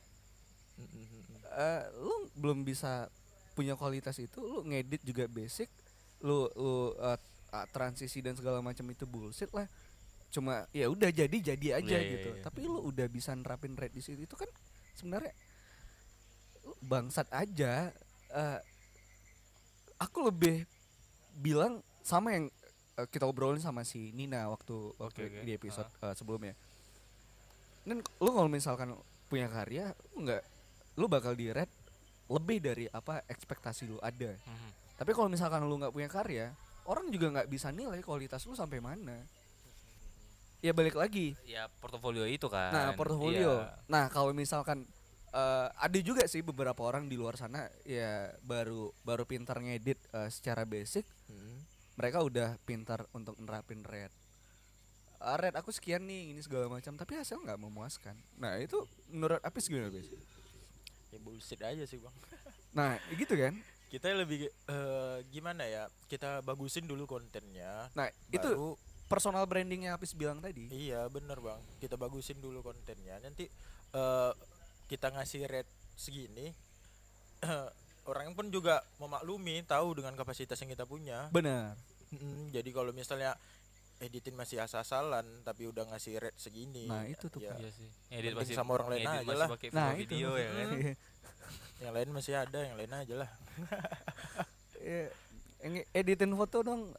[0.76, 1.38] mm, mm, mm.
[1.50, 3.08] Eh, lu belum bisa
[3.56, 5.72] punya kualitas itu, lu ngedit juga basic,
[6.20, 7.16] lu lu eh,
[7.56, 9.66] ah, transisi dan segala macam itu bullshit lah.
[10.30, 12.30] Cuma ya udah jadi jadi aja Iya, iya, gitu.
[12.36, 12.44] iya.
[12.44, 14.52] Tapi lu udah bisa nerapin red di situ itu kan
[15.00, 15.32] sebenarnya
[16.68, 17.96] lu bangsat aja.
[18.30, 18.60] Eh,
[19.98, 20.68] aku lebih
[21.40, 22.52] bilang sama yang
[23.00, 25.42] eh, kita obrolin sama si Nina waktu waktu oke.
[25.48, 26.54] di episode eh, sebelumnya.
[27.88, 28.94] Dan lu kalau misalkan
[29.26, 30.44] punya karya, lu nggak
[31.00, 31.70] lu bakal di red
[32.30, 34.36] lebih dari apa ekspektasi lu ada.
[34.36, 34.70] Mhm.
[35.00, 36.52] Tapi kalau misalkan lu nggak punya karya,
[36.86, 39.18] orang juga nggak bisa nilai kualitas lu sampai mana.
[40.60, 41.40] Ya balik lagi.
[41.48, 43.64] ya portofolio itu kan Nah, portofolio.
[43.64, 43.80] Iya.
[43.88, 44.84] Nah, kalau misalkan
[45.32, 50.30] eh, ada juga sih beberapa orang di luar sana ya baru baru pintar ngedit eh,
[50.30, 51.59] secara basic, Mm.
[52.00, 54.08] Mereka udah pintar untuk nerapin red.
[55.20, 58.16] Eh, red aku sekian nih, ini segala macam, tapi hasil nggak memuaskan.
[58.40, 60.08] Nah, itu menurut Apis gimana, Apis?
[61.12, 62.16] Ya bullshit aja sih bang.
[62.70, 63.58] Nah, gitu kan?
[63.90, 65.90] Kita lebih eh, gimana ya?
[66.06, 67.90] Kita bagusin dulu kontennya.
[67.98, 68.78] Nah, itu baru
[69.10, 70.70] personal brandingnya Apis bilang tadi.
[70.70, 73.18] Iya bener bang, kita bagusin dulu kontennya.
[73.20, 73.50] Nanti
[73.92, 74.32] eh,
[74.86, 76.54] kita ngasih rate segini,
[78.06, 81.28] orang pun juga memaklumi, tahu dengan kapasitas yang kita punya.
[81.34, 81.89] Benar.
[82.10, 83.38] Mm, jadi kalau misalnya
[84.00, 88.32] editin masih asal-asalan, tapi udah ngasih rate segini, Nah, itu tuh, ya, iya sih edit
[88.34, 89.48] masih sama orang lain aja lah.
[89.52, 90.16] Nah, full itu.
[90.16, 90.70] video ya kan
[91.84, 93.30] yang lain masih ada, yang lain aja lah.
[94.80, 95.12] Ya,
[95.60, 96.96] nge- editin foto dong.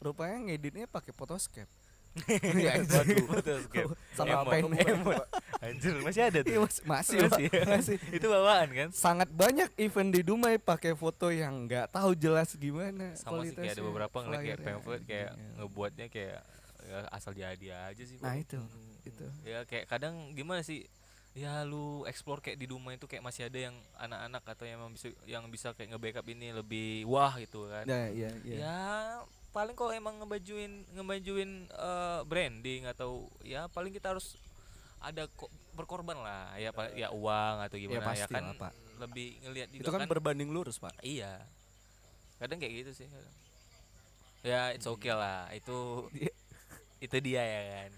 [0.00, 1.68] Rupanya ngeditnya pakai Photoscape.
[2.10, 3.24] Iya, Waduh.
[3.24, 3.94] Photoscape.
[4.12, 4.50] Sama.
[4.58, 5.24] Emot.
[5.60, 7.96] anjir masih ada Iya, tuh mas- masih, Masih, masih.
[8.16, 13.12] itu bawaan kan Sangat banyak event di Dumai pakai foto yang nggak tahu jelas gimana
[13.14, 15.50] sama sih kayak ada beberapa ngeliat kayak pamphlet kayak Iya.
[15.56, 16.38] ngebuatnya kayak
[16.82, 19.06] ya, asal jadi aja sih Nah itu, Hmm.
[19.06, 19.24] itu.
[19.44, 20.88] ya kayak kadang gimana sih
[21.30, 25.06] ya lu explore kayak di Duma itu kayak masih ada yang anak-anak atau yang bisa
[25.24, 27.86] yang bisa kayak nge-backup ini lebih wah gitu kan.
[27.86, 28.56] Nah, iya, iya.
[28.58, 28.78] Ya
[29.50, 34.38] paling kalau emang ngebajuin ngebajuin eh, branding atau ya paling kita harus
[35.00, 38.72] ada kok berkorban lah ya pak ya uang atau gimana ya, pasti kan lah, Pak.
[39.00, 40.92] lebih ngelihat Itu kan berbanding lurus, Pak.
[41.00, 41.40] iya
[42.36, 43.08] kadang kayak gitu sih
[44.44, 46.32] ya it's okay lah itu Iya.
[47.00, 47.92] itu dia ya kan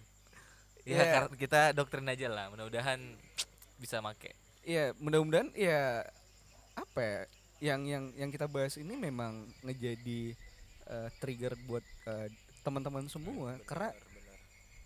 [0.82, 2.98] ya karena kita doktrin aja lah mudah-mudahan
[3.78, 6.06] bisa make Iya, mudah-mudahan ya
[6.78, 7.20] apa ya?
[7.58, 10.38] Yang yang yang kita bahas ini memang ngejadi
[10.88, 12.28] eh, trigger buat eh,
[12.62, 13.58] teman-teman semua.
[13.66, 13.90] Karena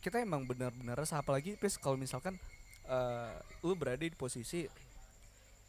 [0.01, 2.39] kita emang benar-benar resah apalagi please kalau misalkan
[2.87, 3.35] eh,
[3.67, 4.65] lu berada di posisi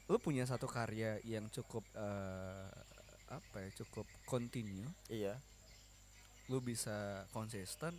[0.08, 2.72] lu punya satu karya yang cukup eh,
[3.28, 4.88] apa ya cukup continue.
[5.12, 5.36] Iya.
[6.48, 7.92] Lu bisa konsisten.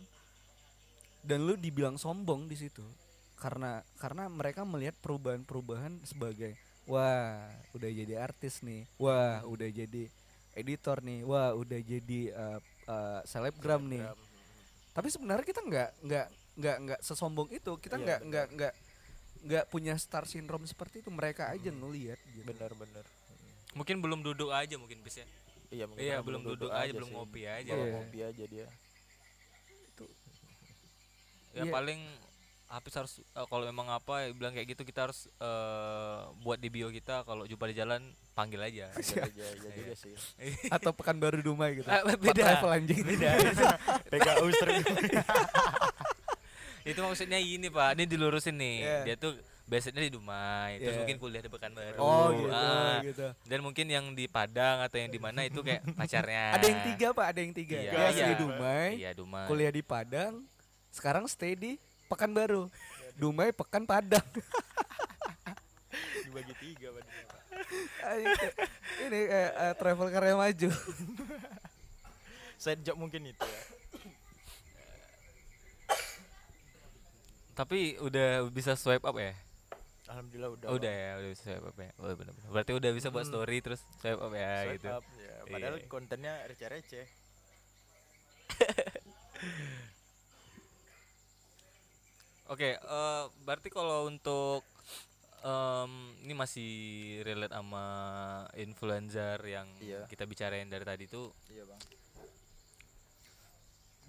[1.21, 2.81] Dan lu dibilang sombong di situ.
[3.37, 6.57] Karena karena mereka melihat perubahan-perubahan sebagai
[6.89, 7.45] wah
[7.77, 8.89] udah jadi artis nih.
[8.97, 10.09] Wah udah jadi
[10.59, 14.03] editor nih wah udah jadi uh, uh, selebgram nih.
[14.91, 16.27] Tapi sebenarnya kita nggak nggak
[16.59, 17.71] nggak nggak sesombong itu.
[17.79, 18.73] Kita Iya, nggak nggak nggak
[19.39, 21.09] nggak punya star syndrome seperti itu.
[21.09, 22.43] Mereka aja ngelihat gitu.
[22.43, 23.07] bener-bener
[23.77, 25.27] mungkin belum duduk aja mungkin bis ya?
[25.69, 27.69] Iya mungkin Iya, belum duduk aja, belum ngopi aja.
[27.69, 27.95] Belum Iya.
[28.01, 28.67] ngopi aja dia.
[31.53, 31.71] Ya Iya.
[31.73, 32.01] paling
[32.69, 36.69] Hafiz harus eh, kalau memang apa ya, bilang kayak gitu kita harus eh, buat di
[36.69, 38.01] bio kita kalau jumpa di jalan
[38.31, 38.93] panggil aja.
[39.09, 40.13] Iya iya iya juga sih.
[40.75, 41.89] Atau pekan baru Dumai gitu.
[41.89, 42.43] Pak beda.
[42.45, 43.01] travel anjing.
[43.01, 43.29] Beda.
[44.11, 44.85] PKU sering
[46.85, 47.93] itu maksudnya ini pak.
[47.93, 48.75] Ini dilurusin nih.
[48.81, 48.97] Iya.
[49.03, 49.33] dia tuh
[49.65, 50.99] basicnya di Dumai terus Iya.
[51.01, 51.97] mungkin kuliah di Pekanbaru.
[51.97, 52.97] Oh gitu Ah.
[53.03, 53.27] gitu.
[53.45, 56.53] Dan mungkin yang di Padang atau yang di mana itu kayak pacarnya.
[56.53, 57.25] Ada yang tiga pak.
[57.29, 57.77] Ada yang tiga.
[57.77, 58.25] Iya, iya.
[58.35, 59.45] Dumai iya Dumai.
[59.45, 60.45] kuliah di Padang
[60.89, 61.77] sekarang stay di
[62.09, 62.65] Pekanbaru.
[63.13, 64.25] Dumai Pekan Padang.
[66.25, 67.41] Dibagi tiga badannya, Pak.
[69.05, 70.69] ini eh, eh, travel karya maju.
[72.55, 73.61] Side job mungkin itu ya.
[77.53, 79.35] Tapi udah bisa swipe up ya?
[80.07, 80.67] Alhamdulillah udah.
[80.71, 81.91] Udah ya udah bisa swipe up ya?
[81.97, 82.49] Oh, bener -bener.
[82.49, 84.87] berarti udah bisa buat story terus swipe up ya Swipe gitu?
[84.89, 85.35] up, ya.
[85.45, 85.85] padahal Iya.
[85.85, 87.05] kontennya receh-receh
[92.49, 94.65] Oke, eh, berarti kalau untuk
[95.39, 95.91] em,
[96.25, 96.71] ini masih
[97.21, 97.85] relate sama
[98.57, 100.03] influencer yang Iya.
[100.09, 101.79] kita bicarain dari tadi tuh iya bang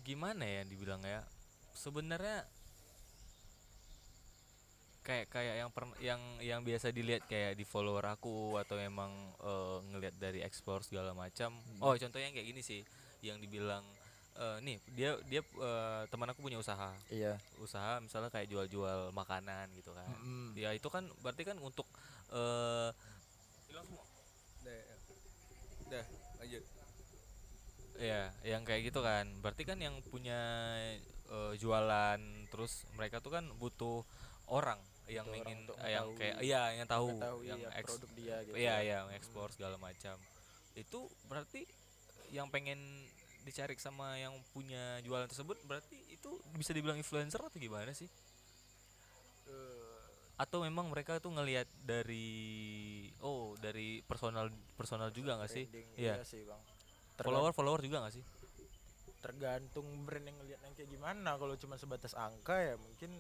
[0.00, 1.22] gimana ya dibilang ya?
[1.70, 2.42] Sebenarnya
[5.06, 9.78] kayak kayak yang per, yang yang biasa dilihat kayak di follower aku atau emang eh,
[9.92, 11.54] ngelihat dari explore segala macam.
[11.78, 12.80] Oh, contohnya yang kayak gini sih,
[13.22, 13.84] yang dibilang
[14.34, 16.94] eh, nih dia dia eh, teman aku punya usaha.
[17.08, 20.06] iya Usaha misalnya kayak jual-jual makanan gitu kan.
[20.16, 20.54] Mm-mm.
[20.54, 21.86] ya itu kan berarti kan untuk
[22.30, 22.90] eh
[23.66, 24.04] hilang semua
[24.60, 24.82] Dah,
[25.90, 26.06] dah
[26.38, 26.62] lanjut
[28.00, 30.40] ya yang kayak gitu kan berarti kan yang punya
[31.28, 34.06] eh, jualan terus mereka tuh kan butuh
[34.48, 37.08] orang yang Butuh orang ingin eh, yang kayak iya yang tahu
[37.44, 39.04] yang ya eks- produk dia gitu iya ya.
[39.04, 40.16] iya ekspor segala macam
[40.78, 41.66] itu berarti
[42.30, 42.78] yang pengen
[43.50, 48.06] dicari sama yang punya jualan tersebut berarti itu bisa dibilang influencer atau gimana sih?
[50.38, 52.30] Atau memang mereka tuh ngelihat dari
[53.20, 54.48] oh dari personal
[54.78, 55.66] personal juga nggak sih?
[55.98, 56.22] Iya.
[56.22, 56.62] iya sih bang.
[57.20, 58.24] Follower follower juga nggak sih?
[59.20, 61.36] Tergantung brand yang ngeliat yang kayak gimana.
[61.36, 63.18] Kalau cuma sebatas angka ya mungkin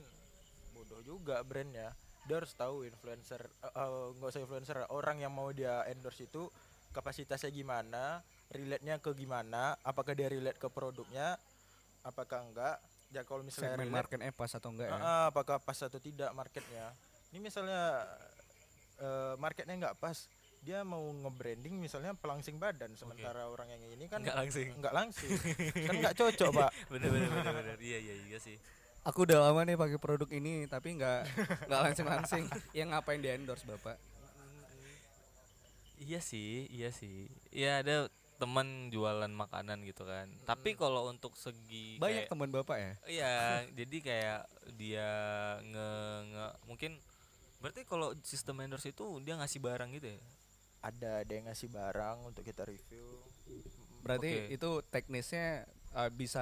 [0.72, 1.92] bodoh juga brandnya
[2.24, 6.48] dia harus tahu influencer eh, eh, nggak usah influencer orang yang mau dia endorse itu
[6.94, 8.20] kapasitasnya gimana
[8.50, 9.78] relate nya ke gimana?
[9.86, 11.38] Apakah dia relate ke produknya?
[12.02, 12.76] Apakah enggak?
[13.10, 14.94] Ya kalau misalnya relate, marketnya pas atau enggak ya?
[14.94, 16.94] Ah, ah, apakah pas atau tidak marketnya?
[17.30, 18.06] Ini misalnya
[18.98, 20.26] eh, marketnya nggak pas.
[20.60, 25.30] Dia mau nge-branding misalnya pelangsing badan sementara orang yang ini kan nggak langsung nggak langsing.
[25.88, 26.70] Kan nggak cocok pak.
[26.92, 27.76] Bener bener bener bener.
[27.80, 28.60] Iya iya iya sih.
[29.00, 31.20] Aku udah lama nih pakai produk ini tapi nggak
[31.64, 32.44] nggak langsung langsing
[32.76, 33.96] yang ngapain di endorse bapak?
[35.96, 37.24] Iya sih iya sih.
[37.48, 40.32] Iya ada teman jualan makanan gitu kan.
[40.48, 42.92] Tapi kalau untuk segi banyak kayak- teman bapak ya?
[43.04, 43.34] Iya
[43.76, 44.40] jadi kayak
[44.80, 45.08] dia
[45.60, 45.88] nge,
[46.32, 46.92] nge- mungkin
[47.60, 50.20] berarti kalau sistem endorse itu dia ngasih barang gitu ya?
[50.80, 53.04] Ada ada yang ngasih barang untuk kita review.
[54.00, 54.56] Berarti Oke.
[54.56, 56.40] itu teknisnya uh, bisa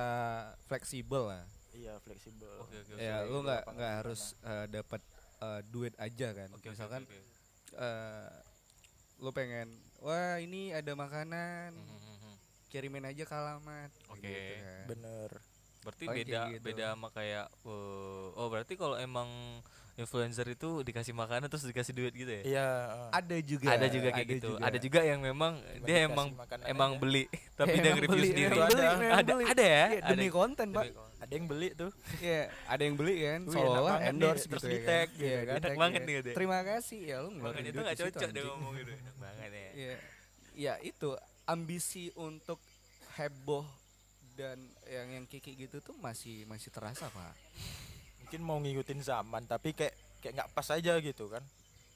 [0.71, 1.43] fleksibel lah.
[1.75, 2.63] Iya fleksibel.
[2.63, 2.95] Oke, oke.
[2.95, 5.03] ya Sesuai lu nggak nggak harus uh, dapat
[5.43, 6.49] uh, duit aja kan.
[6.55, 7.83] Oke, oke, misalkan oke, oke.
[7.83, 8.31] uh,
[9.19, 9.75] lu pengen
[10.05, 12.35] wah ini ada makanan Mhm, mhm.
[12.71, 14.21] kirimin aja ke alamat Oke.
[14.23, 14.87] gitu kan.
[14.91, 15.31] bener
[15.83, 16.65] berarti Paling beda gitu.
[16.67, 19.31] beda sama kayak eh, oh berarti kalau emang
[19.99, 22.67] influencer itu dikasih makanan terus dikasih duit gitu ya iya
[23.11, 24.63] ada juga ada juga kayak ada gitu juga.
[24.63, 26.29] ada juga yang memang dia dikasih emang
[26.65, 27.01] emang aja.
[27.01, 27.25] beli
[27.59, 28.87] tapi Emang dia nge-review beli, sendiri beli, Ada.
[29.13, 29.45] ada beli.
[29.45, 31.19] ada ya Iya, ada demi konten pak Demi konten.
[31.19, 34.45] ada yang beli tuh Iya, ada yang beli kan, Wih, seolah enak banget nih, endorse
[34.45, 35.11] terus gitu di ya tag kan.
[35.11, 35.43] gitu Iya, kan.
[35.43, 36.07] di Enak tag banget ya.
[36.07, 36.37] nih gitu ya.
[36.39, 38.47] Terima kasih ya lu ngeluarin makanya itu duit nggak di situ, cocok dia anjing.
[38.49, 39.95] ngomong gitu enak banget ya Iya.
[40.55, 41.11] Ya itu
[41.45, 42.59] ambisi untuk
[43.15, 43.67] heboh
[44.35, 47.35] dan yang yang kiki gitu tuh masih masih terasa pak.
[48.29, 51.41] Mungkin mau ngikutin zaman tapi kayak kayak nggak pas aja gitu kan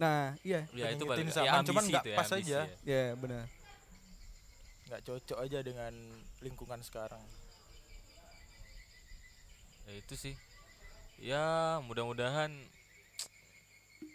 [0.01, 2.61] Nah iya, ya itu ngikutin balik zaman, ya, cuman nggak ya, pas ambisi aja.
[2.65, 2.77] ya.
[2.83, 3.45] ya benar.
[4.89, 5.93] nggak cocok aja dengan
[6.41, 7.21] lingkungan sekarang
[9.85, 10.35] ya itu sih
[11.21, 11.45] ya
[11.85, 12.49] mudah-mudahan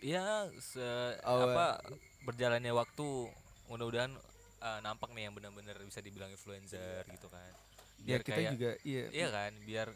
[0.02, 0.82] ya se
[1.22, 1.82] Oh, apa
[2.24, 3.08] berjalannya waktu
[3.68, 4.12] mudah-mudahan
[4.60, 7.54] eh, nampak nih yang benar-benar bisa dibilang influencer gitu kan
[7.98, 9.06] Ya biar kita kayak juga iya.
[9.10, 9.88] iya kan biar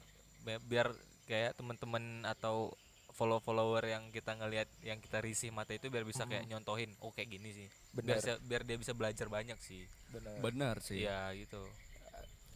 [0.41, 0.87] bi- biar
[1.31, 2.75] kayak teman-teman atau
[3.11, 7.11] follow follower yang kita ngelihat yang kita risih mata itu biar bisa kayak nyontohin oh
[7.11, 11.03] kayak gini sih biar benar se- biar dia bisa belajar banyak sih benar Benar sih.
[11.03, 11.63] Iya gitu.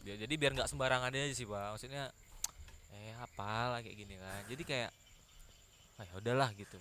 [0.04, 1.74] Ya, jadi biar nggak sembarangan aja sih pak.
[1.74, 2.12] Maksudnya,
[2.94, 4.42] eh apalah kayak gini kan.
[4.46, 4.90] Jadi kayak,
[5.98, 6.78] ah ya udahlah gitu.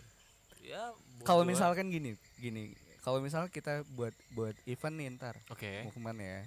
[0.62, 0.94] Ya.
[1.24, 5.36] Kalau misalkan gini, gini, kalau misal kita buat buat event nih ntar.
[5.50, 5.90] Oke.
[5.90, 6.40] movement ya,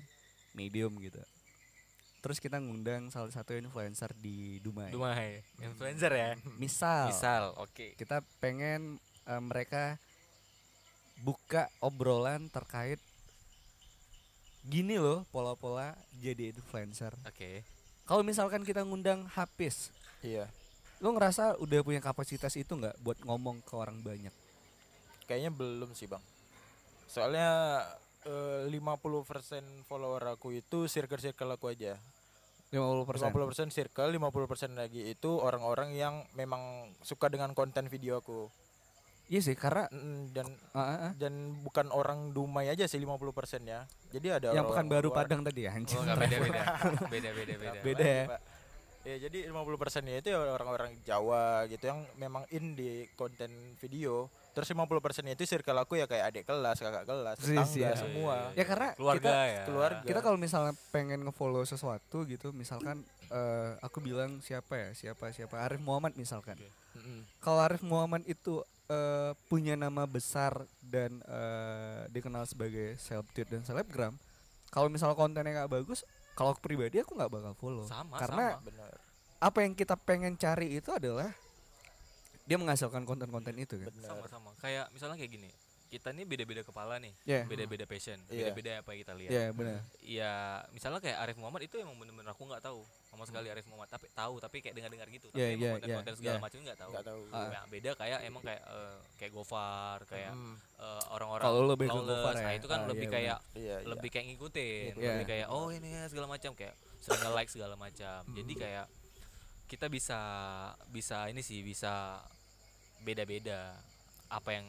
[0.55, 1.19] medium gitu.
[2.19, 4.91] Terus kita ngundang salah satu influencer di Dumai.
[4.91, 5.43] Dumai.
[5.63, 6.31] Influencer ya.
[6.59, 7.55] Misal, Misal.
[7.59, 7.95] Oke.
[7.95, 9.97] kita pengen eh, mereka
[11.23, 12.99] buka obrolan terkait
[14.67, 17.15] gini loh pola-pola jadi influencer.
[17.27, 17.63] Oke.
[18.09, 19.93] Kalau misalkan kita ngundang Hafiz,
[20.25, 20.49] iya
[20.99, 24.35] lo ngerasa udah punya kapasitas itu nggak buat ngomong ke orang banyak?
[25.29, 26.25] kayaknya belum sih bang
[27.05, 27.85] soalnya
[28.29, 31.97] eh, 50% follower aku itu circle-circle aku aja
[32.69, 33.33] 50%.
[33.33, 38.53] 50% circle 50% lagi itu orang-orang yang memang suka dengan konten video aku
[39.29, 41.13] Iya sih, karena Mm, dan ah, ah, ah.
[41.21, 45.29] dan bukan orang Dumai aja sih 50% ya jadi ada yang pekan baru luar.
[45.29, 46.01] Padang tadi ya anjing.
[46.01, 46.63] Oh nggak beda beda.
[47.13, 47.81] beda beda beda.
[47.85, 48.25] Beda ya.
[48.33, 48.41] Pak.
[49.05, 54.33] Ya jadi 50% nya itu ya orang-orang Jawa gitu yang memang in di konten video.
[54.59, 57.87] Terus 50% nya itu circle aku ya kayak adik kelas, kakak kelas, Sih, tetangga sih,
[57.87, 57.95] ya.
[57.95, 58.51] semua.
[58.59, 59.63] Ya karena Keluarga kita ya.
[59.71, 60.03] keluarga.
[60.03, 65.63] kita kalau misalnya pengen ngefollow sesuatu gitu, misalkan eh, aku bilang siapa ya, siapa siapa
[65.63, 66.59] Arif Muhammad misalkan.
[66.99, 67.23] Mm-mm.
[67.39, 68.59] Kalau Arif Muhammad itu
[68.91, 74.19] eh, punya nama besar dan eh, dikenal sebagai seleb-tweet dan selebgram,
[74.75, 76.03] kalau misal kontennya nggak bagus,
[76.35, 77.87] kalau aku pribadi aku nggak bakal follow.
[77.87, 78.67] Sama, Karena sama.
[78.67, 78.91] Benar.
[79.39, 81.31] apa yang kita pengen cari itu adalah
[82.49, 83.93] dia menghasilkan konten-konten itu kan.
[83.95, 84.57] Sama-sama.
[84.57, 85.51] Kayak misalnya kayak gini.
[85.89, 87.17] Kita nih beda-beda kepala nih.
[87.23, 88.21] Ya, Beda-beda passion.
[88.27, 88.53] Iya.
[88.53, 89.31] Beda-beda apa yang kita lihat.
[89.31, 89.81] ya benar.
[89.99, 90.33] ya
[90.69, 94.09] misalnya kayak Arif Muhammad itu emang bener-bener aku nggak tahu sama sekali Arif Muhammad tapi
[94.11, 96.45] tahu tapi kayak dengar-dengar gitu tapi Iya, emang iya, konten-konten iya, segala iya.
[96.45, 97.21] macam nggak tahu Nggak tahu.
[97.31, 97.49] Ah.
[97.49, 100.55] Ya, beda kayak emang kayak eh, kayak Gofar kayak Mm.
[100.79, 101.97] eh, orang-orang Kalau lebih ke.
[101.99, 102.53] Gofar nah ya?
[102.55, 103.87] itu kan Ah, lebih iya, kayak Iya, iya.
[103.87, 105.09] lebih kayak ngikutin Iya.
[105.09, 108.87] lebih kayak oh ini ya segala macam kayak sering like segala macam jadi kayak
[109.67, 110.21] kita bisa
[110.89, 112.21] bisa ini sih bisa
[113.01, 113.75] beda-beda
[114.29, 114.67] apa yang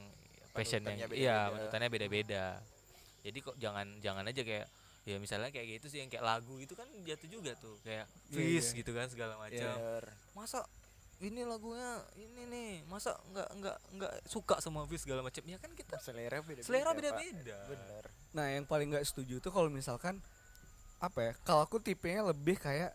[0.51, 1.49] passion yang iya beda-beda.
[1.51, 2.43] panutannya beda-beda
[3.19, 4.67] jadi kok jangan jangan aja kayak
[5.03, 8.35] ya misalnya kayak gitu sih yang kayak lagu itu kan jatuh juga tuh kayak Iya,
[8.35, 8.77] Fizz iya.
[8.83, 10.03] gitu kan segala macam Benar.
[10.33, 10.59] masa
[11.19, 15.71] ini lagunya ini nih masa nggak nggak nggak suka sama Fizz segala macam ya kan
[15.73, 16.61] kita Selera beda.
[16.61, 18.03] selera beda-beda Benar.
[18.29, 20.21] Nah, yang paling nggak setuju tuh kalau misalkan
[21.01, 21.33] apa ya?
[21.41, 22.93] Kalau aku tipenya lebih kayak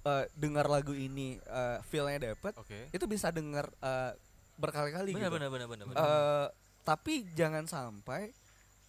[0.00, 4.14] eh, dengar lagu ini eh, feel-nya dapet, oke itu bisa dengar eh,
[4.54, 5.36] berkali-kali benar gitu.
[5.36, 6.00] benar benar benar benar.
[6.00, 6.46] Eh,
[6.82, 8.30] tapi jangan sampai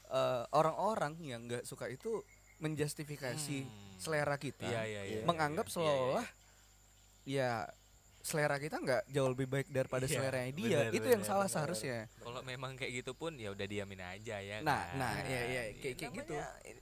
[0.05, 2.21] eh, orang-orang yang nggak suka itu
[2.59, 3.97] menjustifikasi Hmm.
[3.97, 5.21] selera kita, Iya iya iya.
[5.23, 6.25] menganggap iya, iya, seolah
[7.23, 7.51] ya
[8.19, 10.53] selera kita nggak jauh lebih baik daripada Iya, selera dia.
[10.85, 11.55] benar, itu yang benar, salah benar.
[11.57, 11.99] seharusnya.
[12.17, 14.57] Kalau memang kayak gitu pun ya udah diamin aja ya.
[14.61, 14.95] Nah, kan?
[14.95, 16.33] nah, iya, iya, kayak- kayak gitu.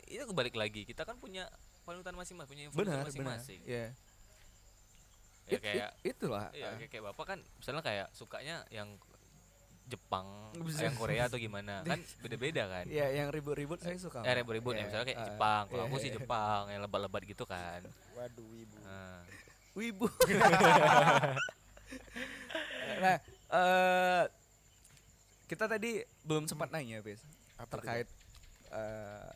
[0.08, 0.82] Itu kebalik lagi.
[0.84, 1.50] Kita kan punya
[1.82, 3.06] panutan masing-masing, punya influencer benar.
[3.08, 3.60] masing-masing.
[5.46, 5.50] Ya.
[5.50, 6.46] Ya It- kayak it- itulah.
[6.54, 8.90] Iya, eh, kayak, kayak bapak kan misalnya kayak sukanya yang
[9.92, 10.88] Jepang, Bisa.
[10.88, 12.86] yang Korea atau gimana kan beda-beda kan.
[12.88, 14.24] Ya yang ribut-ribut saya suka.
[14.24, 16.16] Eh ribut-ribut ya misalnya kayak eh, Jepang, kalau iya, aku sih iya.
[16.16, 17.82] Jepang yang lebat-lebat gitu kan.
[18.16, 18.78] Waduh, ibu.
[18.88, 19.20] Nah,
[19.72, 20.04] Wibu.
[23.04, 23.18] nah,
[23.52, 24.24] eh
[25.48, 27.20] kita tadi belum sempat nanya, Bis,
[27.60, 28.08] Apa terkait
[28.72, 29.32] eh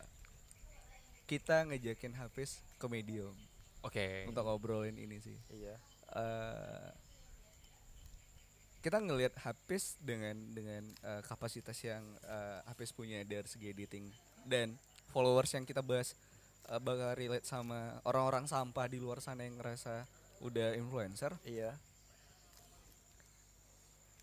[1.26, 3.34] kita ngejakin Hafiz ke medium
[3.82, 4.24] Oke.
[4.30, 5.36] untuk ngobrolin ini sih.
[5.50, 5.76] Iya.
[6.14, 6.90] Eh
[8.84, 12.06] kita ngelihat Hafiz dengan dengan eh, kapasitas yang
[12.70, 14.14] Hafiz punya dari segi editing
[14.46, 14.78] dan
[15.10, 16.14] followers yang kita bahas
[16.70, 20.06] eh, bakal relate sama orang-orang sampah di luar sana yang ngerasa
[20.44, 21.32] udah influencer.
[21.48, 21.72] Iya.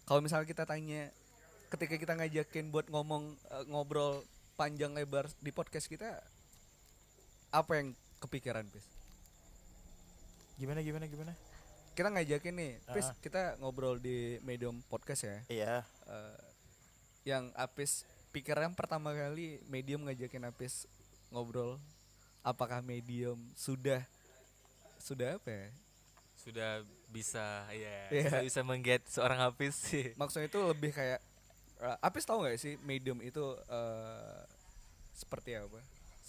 [0.03, 1.07] kalau misalnya kita tanya
[1.71, 4.21] ketika kita ngajakin buat ngomong eh, ngobrol
[4.53, 6.21] panjang lebar di podcast kita
[7.49, 8.85] apa yang kepikiran Pis?
[10.61, 11.33] Gimana gimana gimana?
[11.93, 15.37] Kita ngajakin nih, Pis kita ngobrol di medium podcast ya.
[15.45, 15.75] Iya.
[16.09, 16.41] Eh,
[17.23, 18.01] yang Apis
[18.33, 20.89] pikiran pertama kali medium ngajakin Apis
[21.29, 21.77] ngobrol
[22.41, 24.01] apakah medium sudah
[24.97, 25.67] sudah apa ya?
[26.33, 26.71] Sudah
[27.07, 28.27] bisa ya, Iya.
[28.27, 30.17] sudah bisa mengget seorang Hafiz sih.
[30.17, 31.21] Maksudnya itu lebih kayak
[31.77, 34.41] eh, Apis tahu nggak sih medium itu eh,
[35.13, 35.77] seperti apa?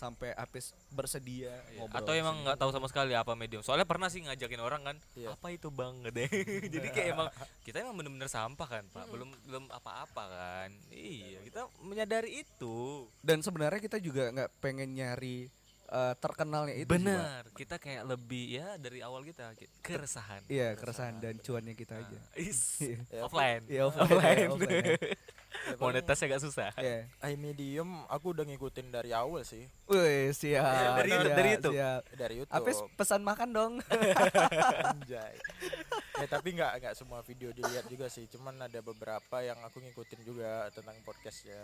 [0.05, 1.81] Sampai Apis bersedia Iya.
[1.81, 1.97] ngobrol.
[1.97, 3.61] Atau emang nggak tahu sama sekali apa medium.
[3.61, 5.33] Soalnya pernah sih ngajakin orang kan, Iya.
[5.33, 6.29] apa itu bang deh.
[6.63, 7.29] Jadi kayak emang
[7.67, 10.71] kita emang bener-bener sampah kan pak, belum belum apa-apa kan.
[10.89, 13.09] Iya kita menyadari itu.
[13.21, 15.49] dan sebenarnya kita juga nggak pengen nyari
[15.87, 16.89] eh, terkenalnya itu.
[16.91, 20.45] Benar, kita kayak lebih ya dari awal kita ki- keresahan.
[20.47, 22.19] Iya keresahan dan cuannya kita aja.
[22.19, 23.21] Ah, is Iya.
[23.21, 23.63] offline.
[23.65, 24.09] Iya offline.
[24.11, 24.49] Offline.
[24.51, 24.81] offline, ya.
[24.81, 25.34] Ya, paling
[25.81, 26.71] Monetasnya agak susah.
[26.77, 27.09] Iya.
[27.25, 31.01] I medium aku udah ngikutin dari awal sih Wih siap.
[31.01, 31.71] Dari- siap, dari itu?
[31.73, 32.03] siap.
[32.17, 32.57] dari YouTube.
[32.57, 33.73] Apis pesan makan dong.
[34.93, 35.35] Anjay.
[36.15, 38.25] ya tapi nggak nggak semua video dilihat juga sih.
[38.29, 41.63] Cuman ada beberapa yang aku ngikutin juga tentang podcast ya.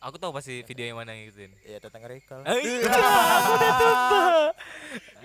[0.00, 1.50] Aku tahu pasti video yang mana yang ngikutin.
[1.68, 2.40] Ya tentang Rekal.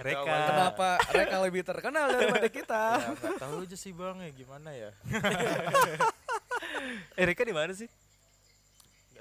[0.03, 0.35] Reka.
[0.51, 2.83] Kenapa mereka lebih terkenal daripada kita?
[2.99, 4.91] ya tahu aja sih bang ya gimana ya.
[7.15, 7.87] Eh Reka di mana sih?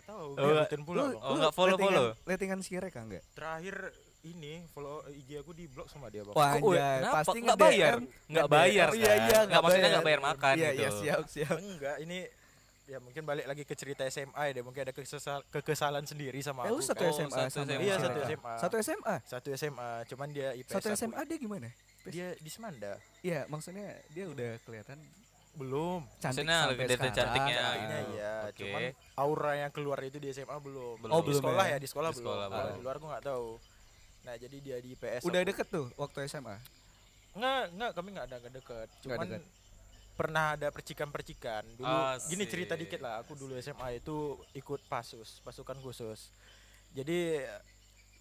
[0.05, 0.29] Tahu.
[0.33, 1.17] Oh, ngikutin pula Lu-.
[1.17, 2.07] Oh, lu nggak follow-follow?
[2.13, 3.25] lettingan- Lettingan si Reka enggak?
[3.33, 3.77] Terakhir
[4.23, 6.33] ini follow IG aku di blog sama dia bang.
[6.33, 7.17] Wah, anjay, kenapa?
[7.19, 7.95] pasti nggak bayar,
[8.27, 8.87] nggak bayar.
[8.87, 9.21] Oh, iya, kan?
[9.23, 10.81] iya, nggak maksudnya nggak bayar makan Iya, gitu.
[10.81, 11.57] iya, siap, siap.
[11.59, 12.19] Enggak, ini
[12.85, 16.65] ya mungkin balik lagi ke cerita SMA ya, dia mungkin ada kesesal, kekesalan sendiri sama
[16.65, 16.85] Eh, lu aku.
[16.85, 17.05] satu kan.
[17.07, 17.81] Oh, SMA satu sama SMA.
[17.83, 18.19] Iya, satu?
[18.23, 18.53] SMA.
[18.59, 19.15] Satu SMA?
[19.25, 20.73] Satu SMA, cuman dia IPS.
[20.75, 20.97] Satu aku.
[20.99, 21.69] SMA dia gimana?
[22.05, 22.93] Dia di Semanda.
[23.21, 25.01] Iya, maksudnya dia udah kelihatan
[25.55, 26.03] Belum.
[26.17, 27.15] cantik Maksudnya sampai kelihatan sekarang.
[27.15, 27.55] cantiknya.
[27.57, 28.59] Cantiknya Ah, iya, oke.
[28.59, 28.81] cuman
[29.15, 30.95] aura yang keluar itu di SMA belum.
[30.99, 31.13] Belum.
[31.13, 31.71] Oh, di belum sekolah ya?
[31.71, 32.27] ya, di sekolah Di belum.
[32.27, 32.75] sekolah belum.
[32.75, 33.49] di luar aku nggak tahu.
[34.25, 35.23] Nah, jadi dia di IPS.
[35.23, 35.49] Udah aku.
[35.49, 36.57] deket tuh waktu SMA.
[37.35, 38.89] Enggak, enggak, kami enggak ada enggak deket.
[38.89, 39.43] Nggak Cuman deket.
[40.15, 41.63] pernah ada percikan-percikan.
[41.73, 41.95] Dulu
[42.25, 42.51] gini Asik.
[42.51, 43.15] cerita dikit lah.
[43.21, 44.17] Aku dulu SMA itu
[44.53, 46.31] ikut pasus, pasukan khusus.
[46.91, 47.43] Jadi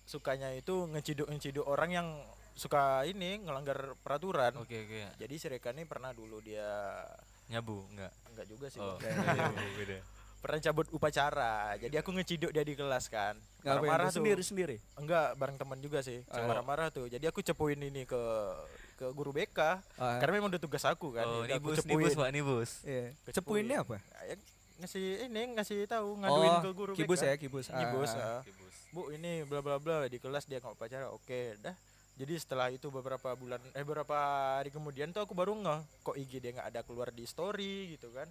[0.03, 2.07] sukanya itu ngeciduk-ngeciduk orang yang
[2.53, 4.53] suka ini ngelanggar peraturan.
[4.61, 5.01] Oke oke.
[5.17, 7.03] Jadi si Reka ini pernah dulu dia
[7.49, 8.13] Nyabu enggak?
[8.33, 8.79] enggak juga sih.
[8.79, 9.53] Oh, Bang.
[9.77, 9.99] beda.
[10.43, 11.79] pernah cabut upacara.
[11.79, 13.39] Jadi aku ngeciduk dia di kelas kan.
[13.63, 14.19] Marah-marah tuh?
[14.19, 14.75] sendiri sendiri.
[14.99, 16.19] Enggak, bareng teman juga sih.
[16.27, 16.43] Ah.
[16.43, 17.07] Marah-marah tuh.
[17.07, 18.19] Jadi aku cepuin ini ke
[18.99, 19.59] ke guru BK
[19.97, 21.23] Ah, karena memang udah tugas aku kan.
[21.25, 21.95] Oh, Jadi aku nibus cepuin.
[21.95, 22.71] nibus Pak, nibus.
[22.83, 23.05] iya.
[23.31, 23.97] Cepuinnya apa?
[24.27, 24.35] Ya,
[24.83, 27.25] ngasih ini ngasih tahu ngaduin oh, ke guru kibus BK.
[27.25, 27.65] ya, kibus.
[27.71, 28.39] Ah, Kibus, ah.
[28.43, 28.75] Nibus.
[28.91, 31.07] Bu ini bla bla bla di kelas dia nggak upacara.
[31.15, 31.73] Oke, dah.
[32.13, 34.13] Jadi setelah itu beberapa bulan eh beberapa
[34.61, 38.13] hari kemudian tuh aku baru ngeh kok IG dia nggak ada keluar di story gitu
[38.13, 38.29] kan.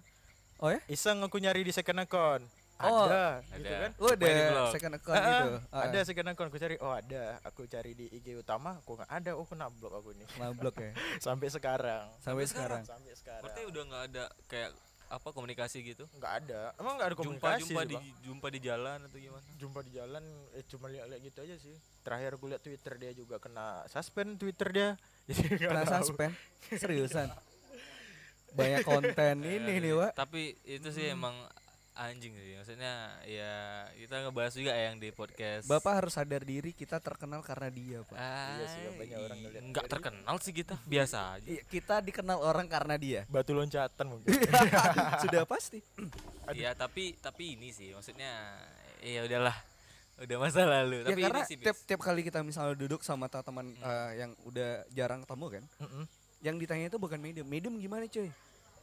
[0.63, 0.79] Oh ya?
[0.87, 2.47] Iseng aku nyari di second account.
[2.83, 3.55] Oh, ada, ada.
[3.55, 3.91] gitu kan.
[4.17, 5.51] Di ada second account Ah, gitu.
[5.71, 6.75] ah, ada second account aku cari.
[6.81, 7.23] Oh, ada.
[7.47, 9.31] Aku cari di IG utama, kok nggak ada.
[9.39, 10.27] Oh, kena blok aku nih.
[10.41, 10.91] Mablok ya.
[11.25, 12.11] Sampai sekarang.
[12.19, 12.83] Sampai sekarang.
[12.83, 13.43] Sampai sekarang.
[13.45, 14.71] Berarti udah nggak ada kayak
[15.13, 16.09] apa komunikasi gitu?
[16.11, 16.61] nggak ada.
[16.75, 18.05] Emang nggak ada Jumpa komunikasi jumpa sih, di Bang.
[18.21, 19.43] jumpa di jalan atau gimana?
[19.55, 23.35] jumpa di jalan eh cuma lihat-lihat gitu aja sih terakhir aku lihat twitter dia juga
[23.37, 24.89] kena suspend twitter dia
[25.29, 26.03] jadi Kena tahu.
[26.09, 26.33] suspend.
[26.81, 27.29] Seriusan.
[28.51, 30.11] Banyak konten ini nih, Wak.
[30.13, 31.33] Tapi itu sih emang
[31.93, 32.53] anjing sih.
[32.57, 32.93] Maksudnya
[33.25, 33.53] ya
[33.93, 35.65] kita ngebahas juga yang di podcast.
[35.69, 38.17] Bapak harus sadar diri kita terkenal karena dia, Pak.
[38.17, 39.61] Iya sih, banyak orang ngeliat.
[39.69, 41.47] Nggak terkenal sih kita, biasa aja.
[41.47, 43.21] Iya, kita dikenal orang karena dia.
[43.33, 44.33] batu loncatan mungkin
[45.21, 45.79] Sudah pasti.
[46.43, 48.59] Iya, tapi tapi ini sih maksudnya
[48.99, 49.55] ya udahlah.
[50.19, 51.07] Udah masa lalu.
[51.07, 54.35] ya tapi karena ini sih tiap tiap kali kita misalnya duduk sama teman eh, yang
[54.43, 56.03] udah jarang ketemu kan, Mm-mm.
[56.43, 57.47] yang ditanya itu bukan medium.
[57.47, 58.27] Medium gimana, cuy?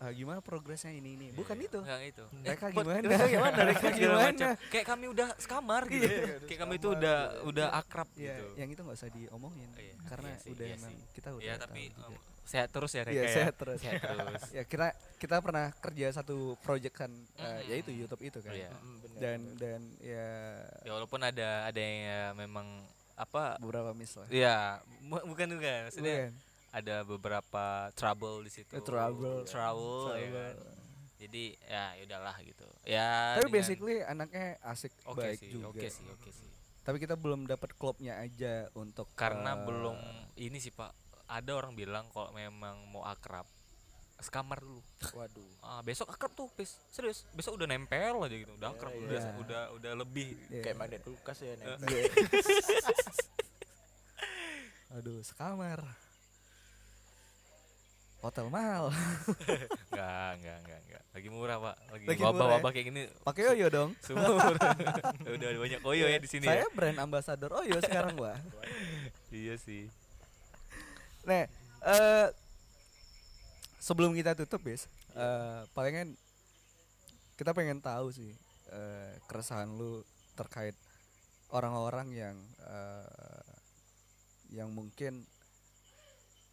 [0.00, 1.28] Ah, gimana progresnya ini ini?
[1.30, 1.78] Bukan Iya, itu.
[1.78, 2.24] Enggak itu.
[2.34, 2.98] Mereka Pot- gimana?
[3.04, 3.56] mereka gimana?
[3.60, 4.24] Mereka gimana?
[4.26, 4.48] macam.
[4.66, 6.08] Kayak kami udah sekamar gitu.
[6.08, 7.42] Udah Kayak kami itu udah iya.
[7.44, 8.44] udah akrab Ya, gitu.
[8.56, 11.04] yang itu nggak usah diomongin Iya, karena iya sih, udah iya emang sih.
[11.12, 12.08] kita udah tahu tapi juga.
[12.08, 13.30] em, sehat terus ya Reka Iya, ya.
[13.30, 13.78] sehat terus.
[13.78, 14.42] Sehat terus.
[14.56, 14.86] ya kita
[15.20, 17.68] kita pernah kerja satu project kan eh, Mm.
[17.68, 18.52] yaitu YouTube itu kan.
[18.52, 18.72] Iya.
[18.72, 19.56] Mm, bener, Dan bener.
[19.60, 20.28] dan ya
[20.80, 22.66] Ya walaupun ada ada yang ya memang
[23.14, 24.24] apa beberapa miss lah.
[24.28, 26.48] ya bu- bukan bukan maksudnya Bukan.
[26.70, 29.42] Ada beberapa trouble di situ Eh, trouble.
[29.44, 30.78] trouble, ya kan Trouble.
[31.16, 35.68] jadi ya udahlah gitu ya Tapi dengan- basically anaknya asik oke baik sih juga.
[35.68, 36.48] oke sih oke sih
[36.80, 39.96] Tapi kita belum dapat klubnya aja untuk karena eh, belum
[40.36, 40.94] ini sih pak
[41.26, 43.44] ada orang bilang kalau memang mau akrab
[44.16, 44.80] sekamar dulu
[45.12, 49.00] waduh ah, besok akrab tuh pis serius besok udah nempel aja gitu udah akrab Iya,
[49.02, 49.32] udah iya.
[49.34, 50.62] udah udah lebih Iya.
[50.62, 51.76] kayak magnet kulkas ya Iya.
[54.90, 55.78] Aduh, sekamar.
[58.20, 58.92] Hotel mahal.
[59.90, 61.02] Enggak, enggak, enggak, enggak.
[61.10, 61.76] Lagi murah, Pak.
[61.90, 62.74] Lagi, Lagi murah wabah-wabah ya?
[62.76, 63.90] kayak gini Pakai Oyo dong.
[64.04, 64.72] semua murah.
[65.34, 66.68] Udah banyak koyo ya di sini Saya ya.
[66.70, 68.38] brand ambassador Oyo sekarang, Wah.
[69.32, 69.88] Iya sih.
[71.26, 71.48] Nah,
[71.84, 72.28] eh
[73.80, 76.14] sebelum kita tutup, Bis, eh palingan
[77.40, 78.36] kita pengen tahu sih
[78.70, 80.04] eh keresahan lu
[80.36, 80.76] terkait
[81.50, 83.50] orang-orang yang eh
[84.50, 85.24] yang mungkin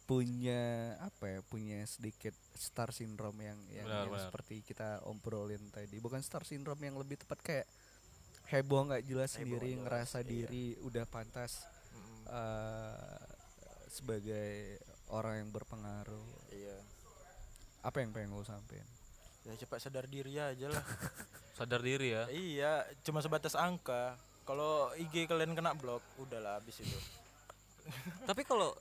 [0.08, 4.24] punya apa ya punya sedikit star syndrome yang yang, Benar, yang benar.
[4.24, 7.66] seperti kita obrolin tadi bukan star syndrome yang lebih tepat kayak
[8.48, 10.28] heboh nggak jelas Heboh sendiri jelas, ngerasa iya.
[10.32, 12.24] diri udah pantas Mm-mm.
[12.24, 13.20] eh
[13.92, 14.80] sebagai
[15.12, 16.80] orang yang berpengaruh iya
[17.84, 18.84] apa yang pengen lo sampein
[19.44, 20.84] ya cepat sadar diri aja lah
[21.58, 22.24] Sadar diri ya.
[22.30, 24.14] iya cuma sebatas angka
[24.46, 26.96] kalau IG kalian kena blok udahlah habis itu
[28.28, 28.76] Tapi kalau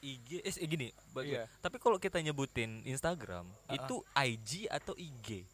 [0.00, 1.44] IG eh gini, bagi- Iya.
[1.58, 3.76] tapi kalau kita nyebutin Instagram, Ah-ah.
[3.76, 5.44] itu IG atau IG?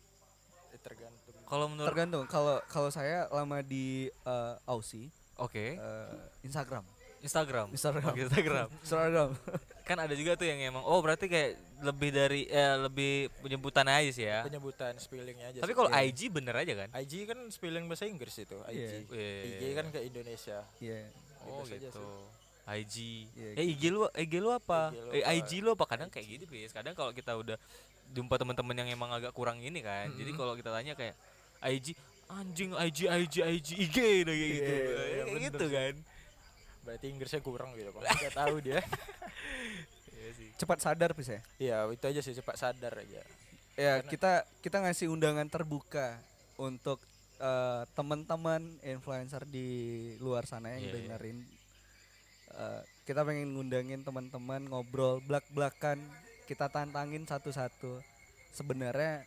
[0.68, 6.86] Eh, tergantung Kalau menurut tergantung kalau kalau saya lama di eh, Aussie Oke, eh, Instagram
[7.18, 7.72] Instagram.
[7.72, 8.14] Instagram.
[8.14, 8.68] Instagram.
[8.84, 9.28] Instagram
[9.82, 14.10] kan ada juga tuh yang emang oh berarti kayak lebih dari eh, lebih penyebutan aja
[14.10, 14.42] sih ya.
[14.42, 16.02] penyebutan spellingnya aja Tapi kalau Iya.
[16.04, 16.88] IG bener aja kan?
[16.92, 18.90] IG kan spelling bahasa Inggris itu IG Iya.
[19.08, 19.42] Iya.
[19.48, 21.10] IG kan ke Indonesia Iya
[21.42, 22.02] Oh aja gitu.
[22.68, 22.94] IG.
[23.30, 24.90] Iya, Eh IG lu IG lu apa?
[24.90, 25.32] IG lu eh apa?
[25.32, 25.84] IG lu apa?
[25.86, 26.70] Kadang kayak gitu, Bis.
[26.70, 27.54] Kadang kalau kita udah
[28.08, 30.10] jumpa teman-teman yang emang agak kurang ini kan.
[30.10, 30.38] Jadi Mm-mm.
[30.38, 31.14] kalau kita tanya kayak
[31.62, 31.94] IG
[32.26, 34.66] anjing IG IG IG IG udah kayak gitu.
[34.66, 35.72] Iya, iya, Kayak bener gitu sih.
[35.72, 35.94] kan.
[36.82, 38.78] berarti Inggrisnya kurang gitu kan nggak tahu dia
[40.08, 40.48] Iya sih.
[40.54, 43.22] cepat sadar bisa ya ya itu aja sih cepat sadar aja
[43.74, 46.14] ya Karena- kita kita ngasih undangan terbuka
[46.54, 47.02] untuk
[47.36, 49.66] eh, teman-teman influencer di
[50.18, 50.94] luar sana yang Iya, iya.
[51.10, 51.38] dengerin
[52.48, 55.98] Eh, kita pengen ngundangin teman-teman ngobrol blak-blakan
[56.46, 57.98] kita tantangin satu-satu
[58.50, 59.26] sebenarnya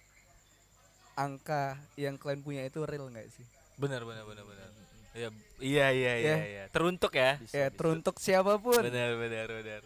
[1.13, 3.43] angka yang kalian punya itu real nggak sih
[3.75, 4.67] Benar benar benar benar.
[5.09, 6.37] Iya iya iya iya Ya.
[6.39, 6.63] iya.
[6.69, 7.35] Teruntuk ya.
[7.37, 7.75] Bisa, ya bisa.
[7.75, 9.81] teruntuk siapa pun Benar benar benar.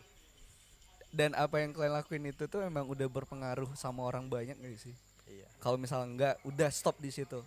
[1.09, 4.93] dan apa yang kalian lakuin itu tuh emang udah berpengaruh sama orang banyak nggak sih
[5.27, 7.38] iya kalau misalnya enggak udah stop di situ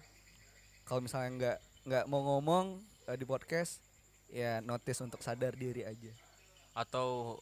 [0.83, 3.83] kalau misalnya enggak enggak mau ngomong eh, di podcast
[4.29, 6.13] ya notice untuk sadar diri aja
[6.73, 7.39] Atau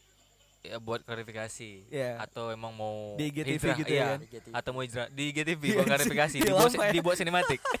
[0.61, 1.85] ya buat klarifikasi.
[1.87, 3.99] ya Atau emang mau Di IGTV hijrah, gitu iya.
[3.99, 4.19] ya kan?
[4.21, 4.51] IGTV.
[4.53, 6.91] Atau mau hijrah di IGTV buat klarifikasi, dibuat ya.
[6.91, 7.61] dibuat sinematik.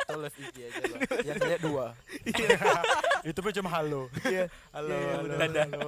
[0.00, 1.86] atau live IG aja lah yang lihat dua
[3.30, 4.46] itu pun cuma halo Iya.
[4.70, 5.86] halo Iya, iya, halo, halo,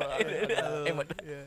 [0.52, 0.80] halo.
[0.86, 1.06] Emot.
[1.22, 1.42] Iya.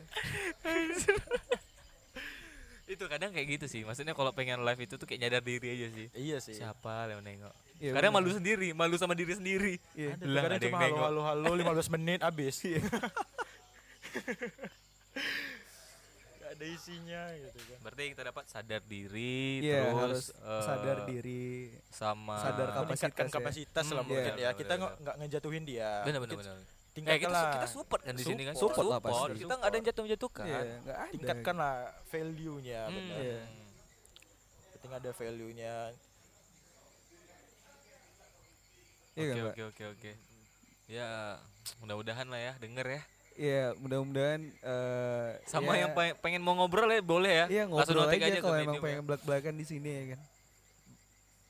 [2.86, 3.82] itu kadang kayak gitu sih.
[3.82, 6.06] Maksudnya kalau pengen live itu tuh kayak nyadar diri aja sih.
[6.14, 7.50] iya sih Siapa yang nengok?
[7.78, 8.22] Iya, kadang bener.
[8.22, 9.74] malu sendiri, malu sama diri sendiri.
[9.92, 10.16] Iya.
[10.22, 11.04] Lah, kadang cuma halo nengok.
[11.04, 12.56] halo halo 15 menit habis
[16.36, 20.98] Gak ada isinya gitu kan Berarti kita dapat sadar diri, Iya, terus harus eh, sadar
[21.04, 23.32] diri sama sadar kapasitas meningkatkan ya.
[23.34, 26.56] kapasitas lah Hmm, mungkin iya, ya benar, kita nggak ngejatuhin dia Benar benar benar.
[26.56, 26.64] Eh,
[26.94, 28.54] tingkatkan kita, lah kita support kan di sini kan?
[28.54, 28.72] Support.
[28.72, 29.32] Support lah pasti.
[29.38, 30.44] Kita nggak ada yang jatuh menjatuhkan.
[30.46, 31.12] Iya, nggak ada.
[31.12, 31.74] tingkatkan lah
[32.06, 32.94] value nya Hmm.
[32.96, 33.40] benar Iya.
[34.72, 35.74] penting ada value nya
[39.16, 39.54] Iya Oke kan, Pak?
[39.54, 40.10] oke oke oke.
[40.86, 41.08] Ya
[41.80, 43.02] mudah-mudahan lah ya denger ya.
[43.36, 47.46] Iya, mudah-mudahan eh, Sama ya, yang pe- pengen mau ngobrol ya boleh ya.
[47.50, 48.84] Iya ngobrol aja, ke kalau emang medium ya.
[48.86, 50.20] pengen belak-belakan di sini ya kan.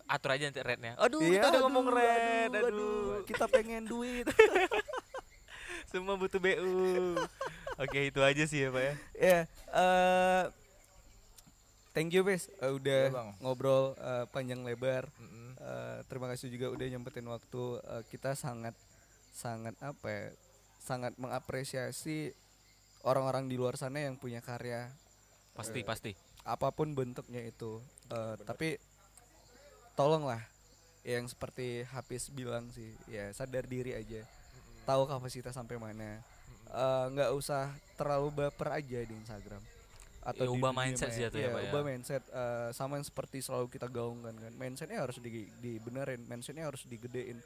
[0.07, 0.95] Atur aja nanti rate-nya.
[0.97, 2.47] Aduh, Iya, kita udah aduh, ngomong rate.
[2.49, 4.27] Aduh, aduh, kita pengen duit.
[5.91, 7.15] Semua butuh BU.
[7.77, 8.95] Oke, itu aja sih ya, Pak ya.
[9.15, 9.39] ya,
[9.69, 10.43] eh
[11.93, 12.49] thank you, Bes.
[12.57, 13.31] Eh, udah Iya, Bang.
[13.39, 15.07] ngobrol eh, panjang lebar.
[15.19, 15.36] Mm-mm.
[15.67, 17.65] Eh, terima kasih juga udah nyempetin waktu.
[17.83, 18.79] Eh, kita sangat
[19.35, 20.25] sangat apa ya?
[20.79, 22.31] Sangat mengapresiasi
[23.03, 24.87] orang-orang di luar sana yang punya karya
[25.57, 26.13] Pasti, Eh, pasti.
[26.47, 27.81] apa pun bentuknya itu.
[28.07, 28.45] Eh, Benar.
[28.47, 28.77] tapi
[29.97, 30.45] tolonglah
[31.03, 34.23] yang seperti Hafiz bilang sih, ya sadar diri aja.
[34.85, 36.21] Tahu kapasitas sampai mana.
[36.69, 39.63] Eh, nggak usah terlalu baper aja di Instagram
[40.29, 41.15] Ya, di ubah dunia mindset maya.
[41.15, 41.69] sih jatuhnya, Iya, Pak, ya.
[41.69, 46.65] ubah mindset eh, sama yang seperti selalu kita gaungkan kan mindsetnya harus di, dibenerin mindsetnya
[46.65, 47.39] harus digedein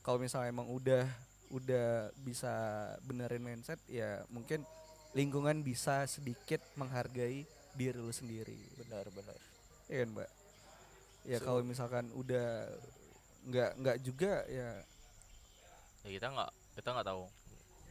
[0.00, 1.04] kalau misalnya emang udah
[1.50, 2.54] udah bisa
[3.02, 4.62] benerin mindset ya mungkin
[5.10, 9.34] lingkungan bisa sedikit menghargai diri lu sendiri benar benar
[9.86, 10.30] ya kan mbak
[11.24, 12.70] ya So- kalau misalkan udah
[13.42, 14.70] nggak nggak juga ya
[16.00, 17.24] Ya kita nggak kita nggak tahu.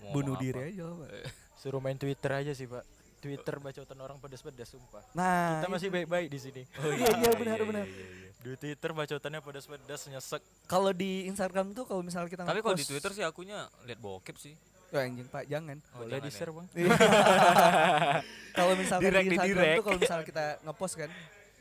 [0.09, 0.71] bunuh diri apa.
[0.71, 1.09] aja mbak
[1.59, 2.87] suruh main Twitter aja sih pak
[3.19, 7.59] Twitter bacotan orang pedas-pedas sumpah nah kita masih baik-baik di sini Oh, iya iya benar
[7.61, 8.29] benar iya, iya.
[8.39, 12.87] di Twitter bacotannya pedas-pedas nyesek kalau di Instagram tuh kalau misalnya kita Tapi kalau di
[12.87, 14.55] Twitter sih akunya lihat bokep sih.
[14.89, 15.77] Ya anjing Pak, jangan.
[15.93, 16.55] Oh, Boleh jangan di share ya.
[16.57, 16.67] bang.
[18.57, 19.77] kalau misalkan Direct, di Instagram direct.
[19.77, 21.09] tuh kalau misalnya kita ngepost kan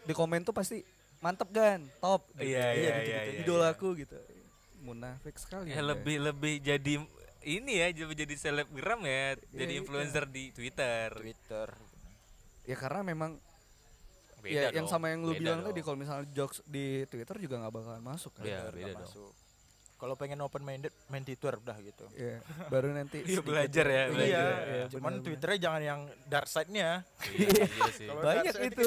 [0.01, 0.79] di komen tuh pasti
[1.21, 2.25] mantep kan, top.
[2.41, 3.11] Iya, iya, iya, gitu-gitu.
[3.13, 4.17] iya, Idolaku gitu.
[4.81, 5.75] Munafik sekali.
[5.75, 6.95] Ya lebih lebih jadi
[7.51, 11.09] ini ya jadi jadi selebgram ya, jadi Iya, influencer di Twitter.
[11.15, 11.69] Twitter.
[12.63, 13.41] Ya karena memang
[14.39, 15.69] Beda ya yang dong, sama yang lu beda bilang dong.
[15.69, 18.45] tadi kalau misalnya jokes di Twitter juga nggak bakalan masuk kan.
[18.45, 19.03] Iya, Bener, beda dong.
[19.03, 19.33] masuk.
[19.99, 22.07] Kalau pengen open minded main Twitter udah gitu.
[22.15, 22.39] Iya,
[22.69, 24.45] baru nanti Iya, sedikit- belajar ya, Iya, belajar.
[24.47, 25.25] iya, Iya, cuman benar-benar.
[25.27, 26.89] Twitternya jangan yang dark side-nya.
[27.27, 28.07] Iya, iya sih.
[28.07, 28.87] Banyak dark side itu.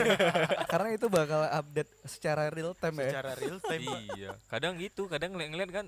[0.72, 3.10] karena itu bakal update secara real time ya.
[3.12, 3.84] Secara real time.
[4.16, 4.30] iya.
[4.46, 5.86] Kadang gitu, kadang ngeliat-ngeliat kan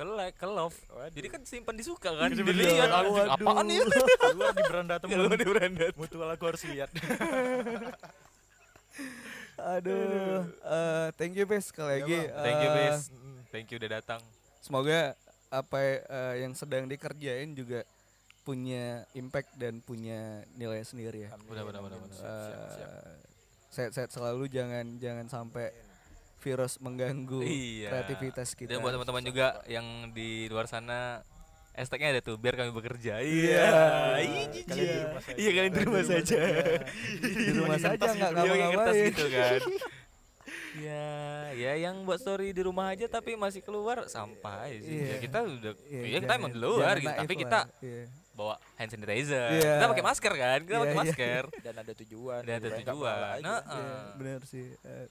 [0.00, 0.72] ke like, ke love.
[0.88, 1.12] Waduh.
[1.12, 2.32] Jadi kan simpan di suka kan.
[2.32, 3.36] Iya, Dilihat anjing Waduh.
[3.36, 3.80] apaan ya?
[4.16, 5.12] Keluar di beranda temen.
[5.12, 5.84] Keluar di beranda.
[5.92, 6.88] Mutual aku harus lihat.
[9.60, 12.16] Aduh, eh, thank you Bes sekali Iya, lagi.
[12.16, 12.40] Bang.
[12.40, 12.98] Thank you, Bes.
[13.52, 14.20] Thank you udah datang.
[14.64, 15.12] Semoga
[15.52, 17.84] apa eh, yang sedang dikerjain juga
[18.40, 21.36] punya impact dan punya nilai sendiri ya.
[21.44, 22.16] Benar, benar, benar, benar.
[22.16, 22.88] Siap, siap, siap.
[22.88, 23.16] Eh,
[23.70, 25.70] Sehat-sehat selalu jangan jangan sampai
[26.40, 27.88] virus mengganggu Iya.
[27.90, 28.68] kreativitas kita.
[28.68, 31.20] Dan buat teman-teman juga yang di luar sana
[31.70, 33.20] hashtagnya ada tuh biar kami bekerja.
[33.20, 33.64] Iya.
[34.18, 34.66] Iya, jijik.
[34.66, 35.36] Kalian di rumah saja.
[35.36, 36.40] Iya kalian di rumah saja.
[37.20, 39.06] di rumah Pakai saja kertas nggak kertas ngapa-ngapain.
[39.06, 39.60] gitu kan.
[40.72, 41.10] Ya,
[41.52, 44.96] ya yang buat story di rumah aja tapi masih keluar sampah aja sih.
[44.96, 45.06] Iya.
[45.06, 48.02] Ya kita udah Iya, ya kita emang di luar gitu, tapi kita Iya.
[48.32, 49.48] bawa hand sanitizer.
[49.52, 49.72] Iya.
[49.76, 50.58] Kita pakai masker kan?
[50.60, 51.02] Kita Iya, pakai iya.
[51.02, 51.42] masker.
[51.60, 52.40] Dan ada tujuan.
[52.40, 53.38] Dan ada tujuan.
[53.40, 54.10] Nah, Iya, ah.
[54.16, 54.66] benar sih.
[54.74, 55.06] Eh,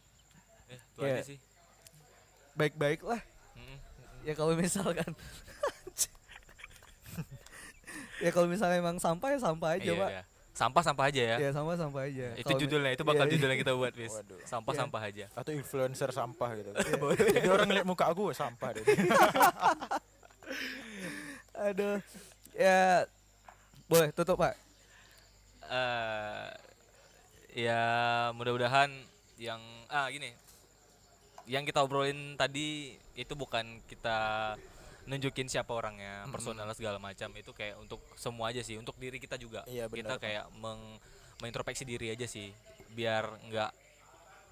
[0.69, 1.11] Eh, itu Iya.
[1.11, 1.37] aja sih.
[2.53, 3.17] Baik-baik lah.
[3.53, 3.77] Mm-mm.
[4.21, 5.09] Ya kalau misalkan
[8.19, 10.09] Ya kalau misalnya emang sampah ya sampah aja, Iya, Pak.
[10.11, 10.21] iya.
[10.51, 11.35] Sampah sampah aja ya.
[11.39, 12.25] Ya sampah sampah aja.
[12.35, 13.33] Itu mi- judulnya, itu bakal iya, iya.
[13.33, 14.11] judul yang kita buat, Bis.
[14.11, 14.37] Waduh.
[14.43, 14.79] Sampah Iya.
[14.83, 15.25] sampah aja.
[15.31, 16.69] Atau influencer sampah gitu.
[17.31, 18.83] Jadi orang ngeliat muka aku sampah deh.
[21.65, 21.97] Aduh.
[22.51, 23.07] Ya
[23.87, 24.51] boleh tutup, Pak.
[25.69, 26.49] eh
[27.55, 27.81] ya
[28.33, 28.89] mudah-mudahan
[29.37, 30.33] yang ah gini
[31.49, 34.53] yang kita obrolin tadi itu bukan kita
[35.03, 37.33] nunjukin siapa orangnya personal segala macam.
[37.33, 39.65] Itu kayak untuk semua aja sih untuk diri kita juga.
[39.65, 40.21] Iya, kita benar, Pak.
[40.21, 40.81] kayak meng
[41.39, 42.51] mengintrospeksi diri aja sih
[42.89, 43.71] biar nggak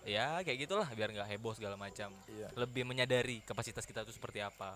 [0.07, 2.09] ya kayak gitulah biar nggak heboh segala macam.
[2.25, 2.47] Iya.
[2.55, 4.73] lebih menyadari kapasitas kita tuh seperti apa.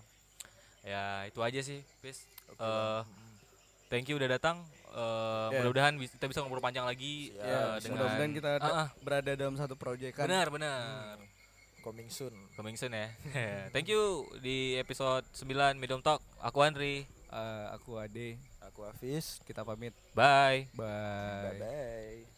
[0.82, 3.00] Ya itu aja sih bis Oke, Eh,
[3.88, 4.60] thank you udah datang.
[4.92, 5.58] Eh, Ya.
[5.58, 7.40] mudah-mudahan kita bisa ngobrol panjang lagi Siap.
[7.40, 10.28] eh, Ya, dengan mudah-mudahan kita ah, berada dalam satu proyek kan.
[10.28, 11.16] benar benar
[11.82, 12.30] Coming soon.
[12.54, 13.10] coming soon ya
[13.74, 19.40] thank you di episode 9 Medium Talk aku Andri Eh, aku Ade, Aku Hafiz.
[19.48, 19.96] kita pamit.
[20.12, 21.48] bye Bye.
[21.48, 22.31] Bye bye.